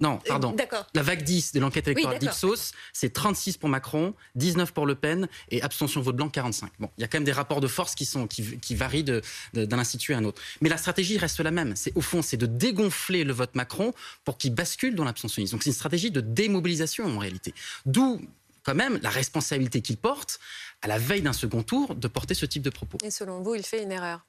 non, 0.00 0.14
euh, 0.14 0.28
pardon. 0.28 0.56
La 0.94 1.02
vague 1.02 1.22
10 1.22 1.52
de 1.52 1.60
l'enquête 1.60 1.86
électorale 1.86 2.18
d'Ipsos, 2.18 2.72
c'est 2.92 3.12
36 3.12 3.56
pour 3.58 3.68
Macron, 3.68 4.14
19 4.34 4.72
pour 4.72 4.86
Le 4.86 4.94
Pen 4.94 5.28
et 5.50 5.62
abstention 5.62 6.00
vote 6.00 6.16
blanc 6.16 6.28
45. 6.28 6.72
Bon, 6.80 6.90
il 6.98 7.02
y 7.02 7.04
a 7.04 7.08
quand 7.08 7.18
même 7.18 7.24
des 7.24 7.32
rapports 7.32 7.60
de 7.60 7.68
force 7.68 7.94
qui, 7.94 8.04
sont, 8.04 8.26
qui, 8.26 8.74
varient 8.74 9.04
d'un 9.04 9.78
institut 9.78 10.14
à 10.14 10.18
un 10.18 10.24
autre. 10.24 10.42
Mais 10.60 10.68
la 10.68 10.78
stratégie 10.78 11.16
reste 11.16 11.40
la 11.40 11.52
même. 11.52 11.76
C'est 11.76 11.96
Au 11.96 12.00
fond, 12.00 12.22
c'est 12.22 12.36
de 12.36 12.46
dégonfler 12.46 13.24
le 13.24 13.32
vote 13.32 13.54
Macron 13.54 13.94
pour 14.24 14.36
qu'il 14.36 14.54
bascule 14.54 14.94
dans 14.94 15.04
l'abstentionnisme. 15.04 15.54
Donc 15.54 15.62
c'est 15.62 15.70
une 15.70 15.74
stratégie 15.74 16.10
de 16.10 16.20
démobilisation 16.20 17.06
en 17.06 17.18
réalité. 17.18 17.54
D'où 17.86 18.20
quand 18.64 18.74
même 18.74 18.98
la 19.02 19.10
responsabilité 19.10 19.82
qu'il 19.82 19.98
porte 19.98 20.40
à 20.82 20.88
la 20.88 20.98
veille 20.98 21.22
d'un 21.22 21.32
second 21.32 21.62
tour 21.62 21.94
de 21.94 22.08
porter 22.08 22.34
ce 22.34 22.46
type 22.46 22.62
de 22.62 22.70
propos. 22.70 22.98
Et 23.04 23.10
selon 23.10 23.42
vous, 23.42 23.54
il 23.54 23.62
fait 23.62 23.82
une 23.82 23.92
erreur? 23.92 24.26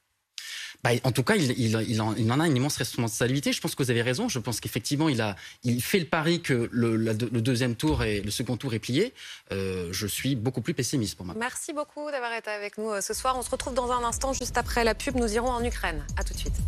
Bah, 0.83 0.91
en 1.03 1.11
tout 1.11 1.23
cas, 1.23 1.35
il, 1.35 2.01
en, 2.01 2.39
a 2.39 2.47
une 2.47 2.57
immense 2.57 2.77
responsabilité. 2.77 3.51
Je 3.51 3.59
pense 3.59 3.73
que 3.73 3.81
vous 3.81 3.89
avez 3.89 4.03
raison. 4.03 4.29
Je 4.29 4.37
pense 4.37 4.59
qu'effectivement, 4.59 5.09
il, 5.09 5.81
fait 5.81 5.99
le 5.99 6.05
pari 6.05 6.41
que 6.41 6.69
le, 6.71 7.13
deuxième 7.13 7.75
tour 7.75 8.03
et 8.03 8.21
le 8.21 8.29
second 8.29 8.55
tour 8.55 8.73
est 8.75 8.79
plié. 8.79 9.11
Euh, 9.51 9.89
je 9.91 10.05
suis 10.05 10.35
beaucoup 10.35 10.61
plus 10.61 10.75
pessimiste 10.75 11.17
pour 11.17 11.25
moi. 11.25 11.33
Merci 11.37 11.73
beaucoup 11.73 12.11
d'avoir 12.11 12.33
été 12.33 12.51
avec 12.51 12.77
nous 12.77 12.91
euh, 12.91 13.01
ce 13.01 13.15
soir. 13.15 13.35
On 13.35 13.41
se 13.41 13.49
retrouve 13.49 13.73
dans 13.73 13.91
un 13.91 14.03
instant, 14.03 14.33
juste 14.33 14.57
après 14.57 14.83
la 14.83 14.93
pub. 14.93 15.15
Nous 15.15 15.33
irons 15.33 15.49
en 15.49 15.63
Ukraine. 15.63 16.05
À 16.17 16.23
tout 16.23 16.33
de 16.33 16.39
suite. 16.39 16.65